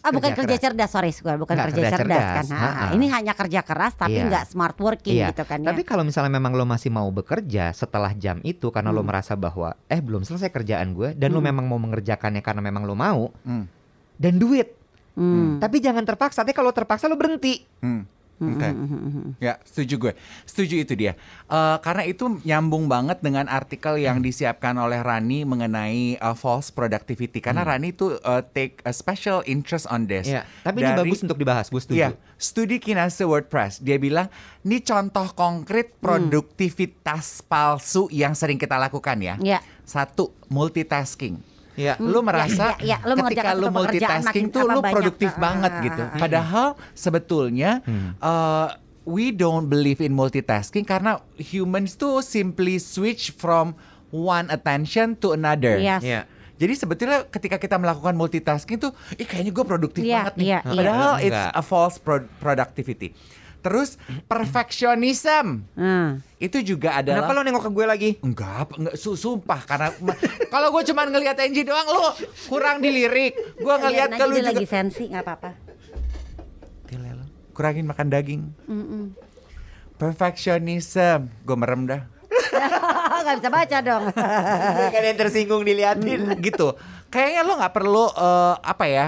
Ah 0.00 0.08
bukan 0.08 0.32
Kerja 0.32 0.56
kerja 0.56 0.56
cerdas, 0.64 0.88
sorry, 0.88 1.12
bukan 1.12 1.36
bukan 1.36 1.54
Nggak, 1.54 1.66
kerja 1.68 1.76
kerja 1.76 1.92
cerdas, 1.92 2.16
cerdas. 2.16 2.36
kan? 2.40 2.46
Ah, 2.48 2.62
Ha-ha. 2.64 2.84
Ini 2.96 3.06
hanya 3.10 3.32
kerja 3.34 3.60
keras 3.60 3.92
tapi 3.94 4.16
Iya. 4.16 4.24
nggak 4.26 4.44
smart 4.48 4.76
working 4.80 5.12
Iya. 5.12 5.28
gitu 5.28 5.44
kan 5.44 5.60
ya? 5.60 5.68
Tapi 5.68 5.82
kalau 5.82 6.02
misalnya 6.02 6.32
memang 6.32 6.54
lo 6.54 6.64
masih 6.64 6.88
mau 6.88 7.04
bekerja 7.10 7.68
setelah 7.70 8.14
jam 8.14 8.40
itu 8.40 8.70
karena 8.70 8.88
lo 8.88 9.02
merasa 9.02 9.36
bahwa 9.36 9.76
eh 9.84 10.00
belum 10.00 10.24
selesai 10.24 10.48
kerjaan 10.48 10.96
gue 10.96 11.12
dan 11.12 11.28
lo 11.28 11.38
Hmm. 11.38 11.52
memang 11.52 11.66
mau 11.66 11.76
mengerjakannya 11.78 12.40
karena 12.40 12.62
memang 12.62 12.82
lo 12.82 12.94
mau 12.94 13.28
Hmm. 13.42 13.68
dan 14.16 14.38
do 14.38 14.56
it. 14.56 14.72
Hmm. 15.12 15.58
Tapi 15.58 15.76
jangan 15.78 16.00
terpaksa. 16.02 16.40
Tapi 16.40 16.54
kalau 16.54 16.70
terpaksa 16.70 17.04
lo 17.04 17.14
berhenti. 17.14 17.60
Hmm. 17.76 18.08
Hmm, 18.40 18.56
Oke. 18.56 18.68
hmm, 18.72 18.88
hmm, 18.88 19.12
hmm. 19.12 19.30
Ya, 19.36 19.60
setuju 19.68 20.08
gue. 20.08 20.12
Setuju 20.48 20.80
itu 20.80 20.96
dia. 20.96 21.12
Eh, 21.44 21.76
karena 21.84 22.08
itu 22.08 22.40
nyambung 22.40 22.88
banget 22.88 23.20
dengan 23.20 23.44
artikel 23.52 24.00
yang 24.00 24.24
disiapkan 24.24 24.72
oleh 24.80 25.04
Rani 25.04 25.44
mengenai 25.44 26.16
uh, 26.24 26.32
false 26.32 26.72
productivity. 26.72 27.44
Karena 27.44 27.68
Rani 27.68 27.92
itu 27.92 28.16
uh, 28.24 28.40
take 28.40 28.80
a 28.88 28.96
special 28.96 29.44
interest 29.44 29.84
on 29.92 30.08
this. 30.08 30.24
Iya. 30.24 30.48
Tapi 30.64 30.80
ini 30.80 30.88
Dari- 30.88 31.00
bagus 31.04 31.20
untuk 31.20 31.36
dibahas. 31.36 31.68
Gue 31.68 31.84
setuju. 31.84 32.00
Iya, 32.00 32.08
studi 32.40 32.80
kinase 32.80 33.28
WordPress. 33.28 33.84
Dia 33.84 34.00
bilang, 34.00 34.32
ini 34.64 34.80
contoh 34.80 35.28
konkret 35.36 36.00
produktivitas 36.00 37.44
palsu 37.44 38.08
yang 38.08 38.32
sering 38.32 38.56
kita 38.56 38.80
lakukan 38.80 39.20
ya. 39.20 39.36
Iya. 39.36 39.60
Satu, 39.84 40.32
multitasking. 40.48 41.49
Iya. 41.80 41.94
Lu 41.96 42.20
merasa 42.20 42.76
ya, 42.78 43.00
ya, 43.00 43.08
lu 43.08 43.16
ketika 43.24 43.50
lu 43.52 43.72
multitasking 43.72 44.46
tuh 44.48 44.62
lu 44.62 44.78
banyak. 44.78 44.92
produktif 44.92 45.32
Ah, 45.32 45.40
banget 45.40 45.72
gitu. 45.82 46.02
ah, 46.02 46.12
ah. 46.12 46.18
Padahal 46.18 46.68
sebetulnya 46.92 47.80
uh, 48.18 48.68
we 49.02 49.32
don't 49.32 49.66
believe 49.66 49.98
in 49.98 50.12
multitasking 50.12 50.84
karena 50.84 51.16
humans 51.34 51.96
tuh 51.96 52.20
simply 52.20 52.76
switch 52.76 53.32
from 53.32 53.72
one 54.08 54.46
attention 54.48 55.14
to 55.14 55.32
another. 55.32 55.80
Yes. 55.80 56.02
Iya. 56.02 56.28
Jadi 56.54 56.76
sebetulnya 56.76 57.24
ketika 57.24 57.56
kita 57.56 57.80
melakukan 57.80 58.12
multitasking 58.12 58.76
tuh, 58.78 58.92
ih 59.16 59.24
kayaknya 59.24 59.48
gue 59.48 59.64
produktif 59.64 60.04
Iya, 60.04 60.16
banget 60.20 60.34
nih. 60.36 60.44
iya, 60.46 60.58
iya. 60.60 60.76
Padahal 60.76 61.12
it's 61.18 61.32
Enggak. 61.32 61.56
a 61.56 61.62
false 61.64 61.96
pro- 61.96 62.28
productivity. 62.36 63.16
Terus 63.60 64.00
perfectionism 64.24 65.68
Hmm. 65.72 66.24
itu 66.36 66.64
juga 66.66 66.96
adalah 66.96 67.22
Kenapa 67.22 67.32
lo 67.32 67.42
nengok 67.42 67.62
ke 67.62 67.70
gue 67.70 67.86
lagi? 67.86 68.10
Enggak, 68.20 68.72
enggak 68.72 68.96
su- 68.96 69.14
sumpah 69.14 69.60
karena 69.62 69.88
kalau 70.52 70.68
gue 70.70 70.82
cuman 70.86 71.06
ngelihat 71.08 71.36
Angie 71.38 71.62
doang 71.62 71.84
lo 71.86 72.16
kurang 72.46 72.80
dilirik. 72.80 73.36
Gue 73.54 73.74
ngelihat 73.78 74.08
Lihat 74.08 74.18
ke 74.18 74.24
lu 74.24 74.34
juga. 74.34 74.48
lagi 74.50 74.64
sensi 74.64 75.04
nggak 75.06 75.22
apa-apa. 75.22 75.50
Kurangin 77.52 77.84
makan 77.84 78.08
daging. 78.08 78.42
Mm-mm. 78.64 79.12
Perfectionism. 79.94 81.28
Gue 81.44 81.56
merem 81.56 81.84
dah. 81.84 82.02
Nggak 83.20 83.36
bisa 83.36 83.50
baca 83.50 83.76
dong. 83.80 84.04
kan 84.88 85.02
yang 85.02 85.18
tersinggung 85.18 85.62
diliatin. 85.62 86.20
gitu. 86.40 86.72
Kayaknya 87.06 87.42
lo 87.42 87.58
nggak 87.58 87.74
perlu 87.74 88.04
eh, 88.08 88.54
apa 88.56 88.84
ya 88.86 89.06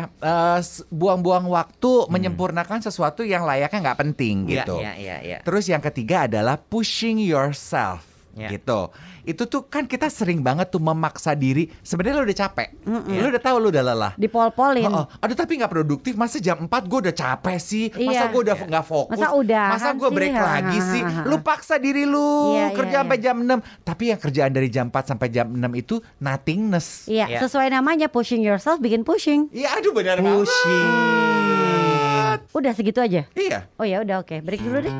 s- 0.59 0.83
buang-buang 0.89 1.47
waktu 1.47 1.91
menyempurnakan 2.09 2.83
sesuatu 2.83 3.23
yang 3.23 3.43
layaknya 3.43 3.79
nggak 3.81 4.01
penting 4.01 4.37
Iya, 4.45 4.53
gitu. 4.61 4.77
iya, 4.79 4.93
iya, 4.95 5.17
iya. 5.23 5.39
Terus 5.41 5.65
yang 5.67 5.81
ketiga 5.81 6.27
adalah 6.27 6.59
pushing 6.59 7.17
yourself 7.17 8.03
Iya. 8.33 8.49
gitu. 8.49 8.89
Itu 9.23 9.45
tuh 9.45 9.69
kan 9.69 9.85
kita 9.85 10.09
sering 10.09 10.41
banget 10.41 10.73
tuh 10.73 10.81
memaksa 10.81 11.37
diri. 11.37 11.69
Sebenarnya 11.85 12.17
lo 12.17 12.25
udah 12.25 12.39
capek, 12.39 12.69
lo 12.89 13.29
udah 13.29 13.43
tahu 13.43 13.57
lo 13.61 13.69
udah 13.69 13.85
lelah. 13.85 14.13
Dipol-polin. 14.17 14.89
Oh, 14.89 15.05
aduh 15.21 15.37
tapi 15.37 15.61
nggak 15.61 15.69
produktif. 15.69 16.17
Masa 16.17 16.41
jam 16.41 16.65
4 16.65 16.73
gue 16.89 16.99
udah 17.09 17.15
capek 17.15 17.59
sih. 17.61 17.85
Masa 17.93 18.25
Iya. 18.27 18.33
gue 18.33 18.41
udah 18.41 18.57
nggak 18.57 18.85
fokus. 18.89 19.13
Masa 19.21 19.29
udahan 19.37 19.73
Masa 19.77 19.89
gue 19.93 20.09
sih? 20.09 20.17
break 20.17 20.33
Ha, 20.33 20.43
lagi 20.43 20.79
ha, 20.81 20.89
sih. 20.89 21.03
Lu 21.29 21.37
paksa 21.45 21.77
diri 21.77 22.09
lu 22.09 22.57
Iya, 22.57 22.73
kerja 22.73 22.97
iya, 22.97 23.01
sampai 23.05 23.19
iya. 23.21 23.25
jam 23.29 23.37
6. 23.45 23.59
Tapi 23.85 24.05
yang 24.09 24.21
kerjaan 24.21 24.53
dari 24.53 24.69
jam 24.73 24.87
4 24.89 25.05
sampai 25.13 25.29
jam 25.29 25.47
6 25.53 25.73
itu 25.77 25.95
nothingness. 26.19 27.05
Iya, 27.07 27.27
Iya. 27.29 27.39
sesuai 27.45 27.69
namanya 27.69 28.09
pushing 28.09 28.41
yourself 28.41 28.81
bikin 28.81 29.05
pushing. 29.05 29.53
Iya, 29.53 29.77
aduh 29.77 29.93
benar 29.93 30.19
banget. 30.19 30.49
Pushing. 30.49 30.89
Udah 32.57 32.73
segitu 32.73 32.99
aja. 32.99 33.29
Iya. 33.37 33.69
Oh 33.77 33.85
ya 33.85 34.01
udah 34.01 34.25
oke, 34.25 34.41
break 34.41 34.65
dulu 34.65 34.89
deh. 34.89 34.97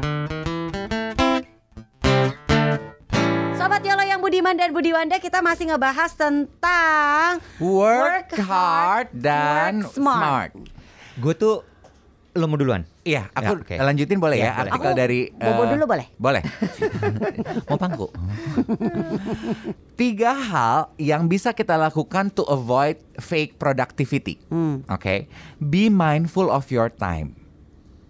Budiman 4.33 4.57
dan 4.57 4.73
Budiwanda 4.73 5.21
kita 5.21 5.45
masih 5.45 5.69
ngebahas 5.69 6.09
tentang 6.17 7.37
Work, 7.61 8.33
Work 8.33 8.41
hard 8.41 8.49
hard, 8.49 9.07
dan 9.13 9.85
work 9.85 9.93
smart. 9.93 10.57
smart. 10.57 11.21
Gue 11.21 11.37
tuh 11.37 11.61
lo 12.33 12.49
mau 12.49 12.57
duluan? 12.57 12.89
Iya, 13.05 13.29
aku 13.29 13.61
Ya, 13.61 13.61
oke. 13.61 13.75
lanjutin 13.77 14.17
boleh 14.17 14.41
Iya, 14.41 14.49
ya, 14.49 14.53
boleh. 14.57 14.63
artikel 14.73 14.89
Aku 14.89 14.97
dari 14.97 15.21
bobo 15.29 15.63
eh, 15.63 15.69
dulu 15.77 15.85
boleh? 15.85 16.07
Boleh. 16.17 16.43
Mau 17.69 17.77
pangku. 17.77 18.09
Tiga 20.01 20.33
hal 20.33 20.97
yang 20.97 21.29
bisa 21.29 21.53
kita 21.53 21.77
lakukan 21.77 22.33
to 22.33 22.49
avoid 22.49 22.97
fake 23.21 23.61
productivity. 23.61 24.41
Hmm. 24.49 24.81
Oke, 24.89 25.29
be 25.61 25.93
mindful 25.93 26.49
of 26.49 26.73
your 26.73 26.89
time. 26.89 27.37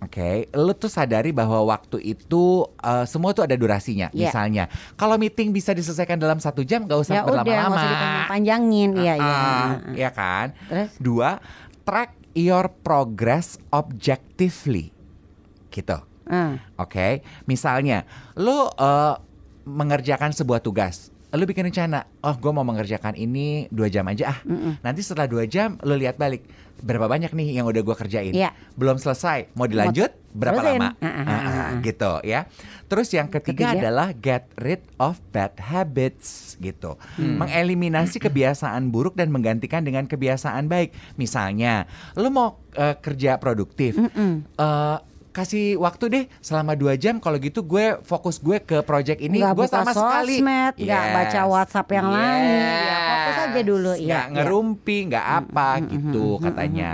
Oke, 0.02 0.50
lu 0.50 0.74
tuh 0.74 0.90
sadari 0.90 1.30
bahwa 1.30 1.62
waktu 1.62 2.02
itu 2.02 2.66
eh, 2.82 3.06
semua 3.06 3.30
tuh 3.30 3.46
ada 3.46 3.54
durasinya. 3.54 4.10
Iya. 4.10 4.34
Misalnya, 4.34 4.64
kalau 4.98 5.14
meeting 5.14 5.54
bisa 5.54 5.70
diselesaikan 5.70 6.18
dalam 6.18 6.42
satu 6.42 6.66
jam, 6.66 6.90
gak 6.90 6.98
usah 7.06 7.14
Ya 7.14 7.22
berlama-lama. 7.22 7.70
usah 7.78 7.86
dipanjang-panjangin. 7.86 8.90
Iya, 8.98 9.14
iya. 9.14 9.38
Ah, 9.38 9.68
iya. 9.94 10.10
Kan? 10.10 10.46
Terus? 10.66 10.90
Dua, 10.98 11.38
track 11.86 12.18
your 12.34 12.66
progress 12.82 13.62
objectively. 13.70 14.90
Gitu. 15.70 15.98
Ah. 16.26 16.58
Oke, 16.78 17.22
misalnya 17.46 18.02
lo 18.34 18.74
eh, 18.74 19.14
mengerjakan 19.62 20.34
sebuah 20.34 20.58
tugas, 20.58 21.14
lo 21.30 21.46
bikin 21.46 21.70
rencana, 21.70 22.04
oh 22.20 22.34
gue 22.34 22.52
mau 22.52 22.66
mengerjakan 22.66 23.14
ini 23.14 23.70
dua 23.70 23.86
jam 23.86 24.02
aja 24.10 24.34
ah. 24.34 24.38
Nanti 24.82 25.00
setelah 25.00 25.30
dua 25.30 25.46
jam 25.46 25.78
lo 25.80 25.94
lihat 25.94 26.18
balik 26.18 26.42
berapa 26.78 27.04
banyak 27.04 27.30
nih 27.30 27.54
yang 27.54 27.64
udah 27.64 27.78
gue 27.78 27.96
kerjain, 27.98 28.32
Iya. 28.32 28.50
belum 28.72 28.96
selesai, 28.96 29.52
mau 29.52 29.64
dilanjut 29.64 30.08
berapa 30.32 30.56
terusin. 30.56 30.80
lama, 30.80 30.88
Ah, 30.96 31.06
ah, 31.06 31.20
ah, 31.22 31.40
ah. 31.44 31.68
gitu 31.80 32.12
ya. 32.22 32.48
Terus 32.86 33.08
yang 33.10 33.28
ketiga, 33.28 33.68
Ketiga. 33.68 33.80
adalah 33.82 34.08
get 34.14 34.48
rid 34.56 34.80
of 34.96 35.20
bad 35.28 35.52
habits 35.58 36.56
gitu, 36.56 36.96
mengeliminasi 37.16 38.16
kebiasaan 38.24 38.88
buruk 38.88 39.14
dan 39.14 39.28
menggantikan 39.28 39.80
dengan 39.80 40.04
kebiasaan 40.04 40.66
baik. 40.66 40.90
Misalnya, 41.14 41.84
lo 42.14 42.28
mau 42.28 42.48
eh, 42.72 42.96
kerja 42.96 43.36
produktif. 43.36 43.96
eh, 43.96 44.96
kasih 45.32 45.80
waktu 45.80 46.04
deh 46.12 46.24
selama 46.44 46.76
dua 46.76 46.94
jam 47.00 47.16
kalau 47.16 47.40
gitu 47.40 47.64
gue 47.64 47.96
fokus 48.04 48.36
gue 48.36 48.60
ke 48.60 48.84
project 48.84 49.24
ini 49.24 49.40
Nggak 49.40 49.54
gue 49.56 49.66
buka 49.66 49.76
sama 49.80 49.92
sekali 49.96 50.36
sosmed, 50.44 50.74
nggak 50.76 51.04
baca 51.16 51.40
WhatsApp 51.48 51.88
yang 51.96 52.08
lain. 52.12 52.60
Ya, 52.60 53.00
fokus 53.08 53.38
aja 53.40 53.60
dulu, 53.64 53.92
iya, 53.96 54.04
nggak 54.04 54.24
iya. 54.28 54.34
ngerumpi 54.36 54.96
nggak 55.08 55.26
apa 55.40 55.68
gitu 55.88 56.26
katanya 56.38 56.92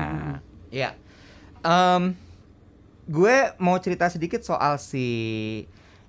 Iya. 0.68 0.90
Em, 1.64 2.14
gue 3.08 3.36
mau 3.58 3.76
cerita 3.82 4.06
sedikit 4.06 4.44
soal 4.46 4.78
si 4.78 5.06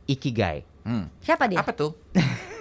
ikigai. 0.05 0.67
Hmm. 0.85 1.09
Siapa 1.21 1.49
dia? 1.49 1.59
apa 1.59 1.71
tuh 1.75 1.93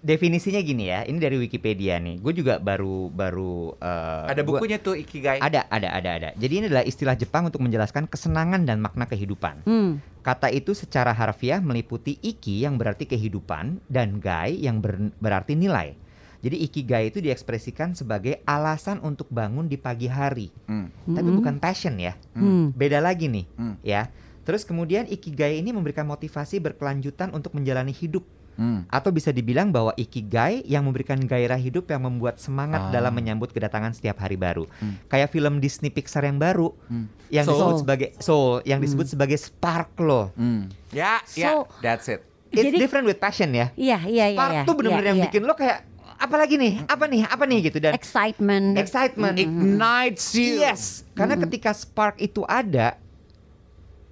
Definisinya 0.00 0.56
gini 0.58 0.88
ya, 0.88 1.04
ini 1.04 1.16
dari 1.16 1.36
Wikipedia 1.36 2.00
nih. 2.00 2.16
Gue 2.18 2.32
juga 2.32 2.56
baru 2.56 3.06
baru 3.06 3.76
eh, 3.76 4.32
ada 4.32 4.40
gua- 4.40 4.56
bukunya 4.56 4.76
tuh 4.76 4.96
ikigai 4.96 5.36
Ada, 5.38 5.68
ada, 5.68 5.92
ada, 5.92 6.10
ada. 6.16 6.28
Jadi 6.34 6.52
ini 6.54 6.64
adalah 6.66 6.82
istilah 6.82 7.12
Jepang 7.12 7.44
untuk 7.44 7.60
menjelaskan 7.60 8.08
kesenangan 8.08 8.64
dan 8.64 8.80
makna 8.80 9.04
kehidupan. 9.04 9.60
Hmm. 9.62 10.00
Kata 10.20 10.48
itu 10.48 10.72
secara 10.72 11.12
harfiah 11.12 11.60
meliputi 11.60 12.16
iki 12.18 12.64
yang 12.64 12.74
berarti 12.74 13.04
kehidupan 13.04 13.84
dan 13.86 14.16
gai 14.16 14.56
yang 14.56 14.80
ber- 14.80 15.12
berarti 15.16 15.52
nilai. 15.52 15.92
Jadi 16.40 16.56
ikigai 16.62 17.12
itu 17.12 17.20
diekspresikan 17.20 17.92
sebagai 17.92 18.40
alasan 18.42 19.04
untuk 19.04 19.28
bangun 19.28 19.68
di 19.68 19.76
pagi 19.76 20.08
hari. 20.08 20.48
Hmm. 20.64 20.88
Tapi 21.04 21.20
Mm-mm. 21.22 21.36
bukan 21.36 21.60
passion 21.60 22.00
ya. 22.00 22.16
Hmm. 22.32 22.72
Beda 22.72 23.04
lagi 23.04 23.28
nih, 23.28 23.44
Hmm. 23.52 23.76
ya. 23.84 24.08
Terus 24.40 24.64
kemudian 24.64 25.04
ikigai 25.04 25.60
ini 25.60 25.68
memberikan 25.68 26.08
motivasi 26.08 26.56
berkelanjutan 26.58 27.28
untuk 27.30 27.52
menjalani 27.52 27.92
hidup 27.92 28.24
Hmm. 28.60 28.84
atau 28.86 29.08
bisa 29.08 29.32
dibilang 29.32 29.72
bahwa 29.72 29.96
ikigai 29.96 30.60
yang 30.62 30.84
memberikan 30.84 31.16
gairah 31.16 31.56
hidup 31.56 31.88
yang 31.88 32.04
membuat 32.04 32.36
semangat 32.36 32.86
Ah. 32.86 32.92
dalam 32.92 33.08
menyambut 33.10 33.48
kedatangan 33.48 33.96
setiap 33.96 34.20
hari 34.20 34.36
baru. 34.36 34.68
Hmm. 34.76 35.00
Kayak 35.08 35.32
film 35.32 35.58
Disney 35.58 35.88
Pixar 35.88 36.22
yang 36.22 36.36
baru 36.36 36.76
Hmm. 36.84 37.08
yang 37.26 37.42
Soul. 37.42 37.56
disebut 37.56 37.74
sebagai 37.80 38.08
Soul, 38.20 38.60
yang 38.62 38.76
disebut 38.78 39.06
sebagai 39.08 39.34
spark 39.34 39.96
loh. 39.98 40.28
Hmm. 40.36 40.68
ya 40.90 41.24
ya 41.32 41.56
So- 41.56 41.72
that's 41.80 42.04
it 42.06 42.20
It's 42.50 42.66
Jadi- 42.66 42.76
different 42.76 43.06
with 43.06 43.16
passion 43.16 43.48
ya. 43.50 43.70
Iya, 43.72 44.04
iya, 44.04 44.26
iya. 44.26 44.36
Spark 44.36 44.52
iya, 44.52 44.62
tuh 44.66 44.74
bener-bener 44.74 45.00
iya, 45.00 45.08
yang 45.08 45.18
iya. 45.18 45.26
bikin 45.30 45.42
lo 45.42 45.54
kayak 45.54 45.86
apa 46.18 46.34
lagi 46.36 46.58
nih? 46.58 46.82
Apa 46.84 47.04
nih? 47.06 47.22
Apa 47.24 47.44
nih 47.46 47.58
gitu 47.64 47.78
dan 47.78 47.94
excitement. 47.94 48.74
excitement. 48.76 49.38
ignites 49.38 50.34
you 50.34 50.58
Yes, 50.58 51.06
karena 51.14 51.38
ketika 51.38 51.72
spark 51.72 52.18
itu 52.18 52.42
ada, 52.44 52.98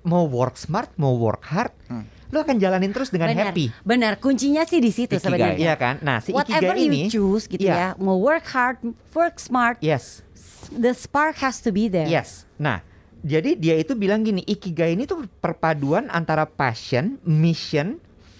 mau 0.01 0.25
work 0.25 0.55
smart, 0.55 0.89
mau 0.95 1.13
work 1.13 1.45
hard, 1.45 1.75
Hmm. 1.85 2.07
Lo 2.29 2.38
akan 2.38 2.57
jalanin 2.57 2.93
terus 2.93 3.09
dengan 3.09 3.33
Benar, 3.33 3.51
happy. 3.51 3.73
benar. 3.83 4.12
Kuncinya 4.17 4.62
sih 4.62 4.79
di 4.79 4.93
situ 4.93 5.17
sebenarnya. 5.17 5.57
Iya 5.57 5.75
kan? 5.75 5.97
Nah, 6.01 6.21
si 6.21 6.31
Whatever 6.31 6.77
ikigai 6.77 6.85
you 6.85 6.93
ini, 6.93 7.01
choose 7.09 7.45
gitu 7.47 7.64
Iya. 7.64 7.75
ya, 7.75 7.88
mau 7.97 8.17
work 8.17 8.45
hard, 8.47 8.77
work 9.11 9.37
smart, 9.37 9.81
yes, 9.81 10.21
the 10.69 10.93
spark 10.93 11.41
has 11.41 11.59
to 11.59 11.73
be 11.73 11.88
there. 11.88 12.05
yes. 12.05 12.45
Nah, 12.55 12.85
jadi 13.19 13.57
dia 13.57 13.75
itu 13.75 13.97
bilang 13.97 14.21
gini, 14.21 14.45
ikigai 14.45 14.93
ini 14.93 15.03
tuh 15.03 15.25
perpaduan 15.41 16.07
antara 16.09 16.45
passion, 16.45 17.17
mission, 17.25 17.97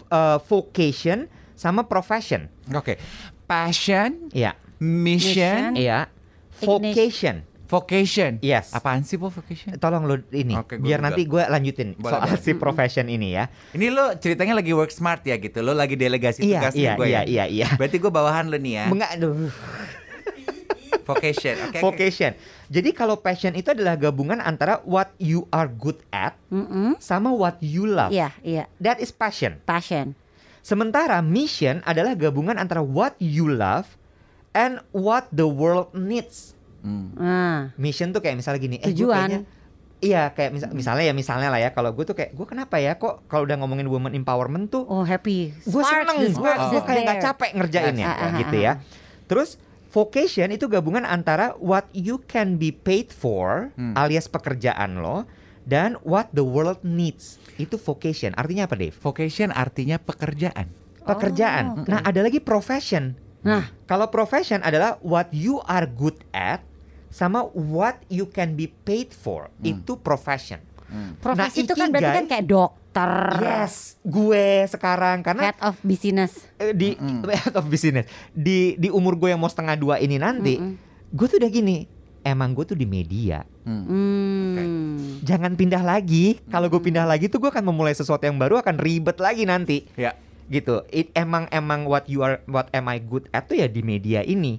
uh, 0.09 0.37
vocation, 0.45 1.25
sama 1.57 1.83
profession. 1.83 2.47
oke 2.69 3.01
passion 3.49 4.29
Iya, 4.31 4.53
Mission. 4.77 5.73
mission 5.73 5.81
iya, 5.81 6.13
vocation. 6.61 7.48
Vocation 7.69 8.41
Yes. 8.41 8.73
apaan 8.73 9.05
sih 9.05 9.15
po 9.15 9.29
vocation 9.29 9.77
Tolong 9.77 10.03
lo 10.03 10.17
ini, 10.31 10.57
Oke, 10.57 10.75
gua 10.75 10.83
biar 10.83 10.99
Google. 10.99 11.05
nanti 11.05 11.23
gue 11.23 11.43
lanjutin 11.45 11.89
Boleh, 11.95 12.11
soal 12.11 12.29
boleh. 12.33 12.41
si 12.41 12.53
profession 12.55 13.07
ini 13.07 13.29
ya. 13.31 13.53
Ini 13.71 13.87
lo 13.89 14.17
ceritanya 14.17 14.57
lagi 14.57 14.73
work 14.73 14.89
smart 14.89 15.21
ya 15.23 15.37
gitu. 15.37 15.61
Lo 15.61 15.71
lagi 15.71 15.93
delegasi 15.93 16.43
Iya, 16.43 16.65
tugas 16.65 16.75
iya, 16.75 16.93
gue 16.95 17.07
iya, 17.07 17.21
ya. 17.21 17.23
iya, 17.23 17.45
iya. 17.47 17.67
Berarti 17.77 17.97
gue 17.97 18.09
bawahan 18.09 18.49
lo 18.49 18.57
nih 18.57 18.73
ya. 18.75 18.85
Enggak, 18.89 19.11
aduh. 19.15 19.37
Vocation. 21.05 21.57
Oke. 21.65 21.77
oke. 21.77 21.85
Vocation. 21.85 22.33
Jadi 22.69 22.93
kalau 22.93 23.17
passion 23.17 23.53
itu 23.53 23.73
adalah 23.73 23.97
gabungan 23.97 24.37
antara 24.39 24.81
what 24.83 25.09
you 25.17 25.49
are 25.49 25.65
good 25.67 25.97
at 26.11 26.37
Mm-mm. 26.49 26.97
sama 26.99 27.33
what 27.33 27.57
you 27.61 27.85
love. 27.85 28.13
Iya, 28.13 28.33
iya. 28.43 28.65
That 28.77 29.01
is 29.01 29.09
passion. 29.09 29.57
Passion. 29.65 30.13
Sementara 30.61 31.25
mission 31.25 31.81
adalah 31.83 32.13
gabungan 32.13 32.61
antara 32.61 32.85
what 32.85 33.17
you 33.17 33.49
love 33.49 33.97
and 34.53 34.85
what 34.93 35.33
the 35.33 35.49
world 35.49 35.89
needs. 35.93 36.53
Hmm. 36.89 37.13
Ah. 37.21 37.61
Mission 37.77 38.09
tuh 38.11 38.19
kayak 38.19 38.35
misalnya 38.35 38.57
gini, 38.59 38.77
eh 38.79 38.89
Tujuan. 38.89 39.29
kayaknya 39.29 39.41
Iya 39.99 40.31
kayak 40.31 40.51
misal, 40.55 40.69
misalnya 40.71 41.05
ya 41.05 41.13
misalnya 41.13 41.51
lah 41.51 41.59
ya 41.59 41.71
kalau 41.71 41.91
gue 41.91 42.03
tuh 42.03 42.15
kayak 42.15 42.31
gue 42.31 42.47
kenapa 42.47 42.79
ya 42.79 42.95
kok 42.95 43.27
kalau 43.27 43.43
udah 43.43 43.59
ngomongin 43.59 43.83
woman 43.85 44.15
empowerment 44.15 44.71
tuh 44.71 44.87
Oh 44.87 45.03
happy. 45.03 45.51
gue 45.51 45.83
seneng 45.85 46.23
gue 46.23 46.53
is 46.55 46.81
kayak 46.81 47.03
nggak 47.03 47.19
capek 47.21 47.51
ngerjainnya 47.53 48.07
Ah, 48.07 48.15
ah, 48.17 48.31
gitu 48.39 48.57
ya 48.57 48.73
ah. 48.73 48.75
terus 49.27 49.59
vocation 49.89 50.49
itu 50.49 50.65
gabungan 50.65 51.03
antara 51.03 51.51
what 51.59 51.91
you 51.91 52.23
can 52.23 52.55
be 52.55 52.71
paid 52.71 53.11
for 53.11 53.75
Hmm. 53.75 53.99
alias 53.99 54.27
pekerjaan 54.27 55.03
lo 55.03 55.27
dan 55.65 55.99
what 56.01 56.31
the 56.31 56.47
world 56.47 56.79
needs 56.81 57.37
itu 57.57 57.75
vocation 57.75 58.31
artinya 58.33 58.65
apa 58.65 58.79
Dave 58.79 58.95
Vocation 58.95 59.51
artinya 59.51 59.99
pekerjaan. 59.99 60.71
pekerjaan 61.01 61.65
Oh, 61.69 61.83
oke. 61.83 61.91
nah 61.91 62.01
ada 62.01 62.23
lagi 62.23 62.39
profession 62.39 63.19
Nah, 63.39 63.71
Kalau 63.85 64.07
profession 64.09 64.61
adalah 64.61 64.99
what 65.01 65.31
you 65.31 65.59
are 65.65 65.87
good 65.87 66.23
at 66.31 66.59
sama 67.09 67.49
what 67.51 68.01
you 68.07 68.25
can 68.25 68.53
be 68.53 68.69
paid 68.85 69.11
for. 69.11 69.49
Itu 69.61 69.97
profession. 69.97 70.61
profesi 71.21 71.61
Nah, 71.61 71.67
itu 71.69 71.75
kan 71.75 71.89
berarti 71.93 72.11
kan 72.17 72.27
kayak 72.27 72.45
dokter, 72.49 73.13
Yes, 73.39 74.01
gue 74.01 74.65
sekarang 74.67 75.21
karena 75.21 75.53
head 75.53 75.61
of 75.61 75.77
business. 75.85 76.49
eh, 76.57 76.73
di 76.73 76.97
head 77.45 77.53
of 77.53 77.69
business 77.69 78.09
di 78.33 78.73
di 78.75 78.89
umur 78.89 79.15
gue 79.15 79.29
yang 79.29 79.37
mau 79.37 79.47
setengah 79.47 79.77
dua 79.77 80.01
ini 80.01 80.17
nanti, 80.17 80.57
gue 81.09 81.27
tuh 81.29 81.37
udah 81.37 81.53
gini. 81.53 81.85
Emang 82.25 82.53
gue 82.53 82.65
tuh 82.65 82.77
di 82.77 82.85
media. 82.85 83.45
Hmm. 83.65 85.21
Jangan 85.23 85.55
pindah 85.55 85.81
lagi. 85.81 86.41
Kalau 86.49 86.69
gue 86.69 86.81
pindah 86.83 87.05
lagi 87.05 87.29
tuh 87.29 87.39
gue 87.39 87.49
akan 87.49 87.65
memulai 87.65 87.93
sesuatu 87.93 88.25
yang 88.25 88.37
baru 88.37 88.61
akan 88.61 88.77
ribet 88.77 89.17
lagi 89.17 89.45
nanti. 89.45 89.85
Ya. 89.95 90.13
gitu. 90.49 90.81
It, 90.89 91.13
emang 91.13 91.45
emang 91.53 91.85
what 91.85 92.09
you 92.09 92.25
are 92.25 92.41
what 92.49 92.73
am 92.73 92.89
I 92.89 92.97
good 92.99 93.29
at 93.31 93.47
tuh 93.47 93.61
ya 93.61 93.69
di 93.69 93.85
media 93.85 94.25
ini. 94.25 94.57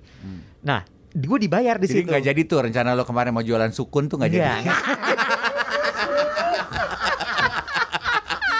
Nah, 0.62 0.86
gue 1.12 1.38
dibayar 1.39 1.76
di 1.76 1.86
Jadi 1.86 1.95
situ. 1.95 2.08
nggak 2.08 2.24
jadi 2.24 2.41
tuh 2.43 2.60
rencana 2.63 2.93
lo 2.93 3.04
kemarin 3.04 3.32
mau 3.32 3.41
jualan 3.41 3.69
sukun 3.69 4.06
tuh 4.06 4.17
nggak 4.17 4.32
jadi. 4.32 4.50
Nggak. 4.62 4.80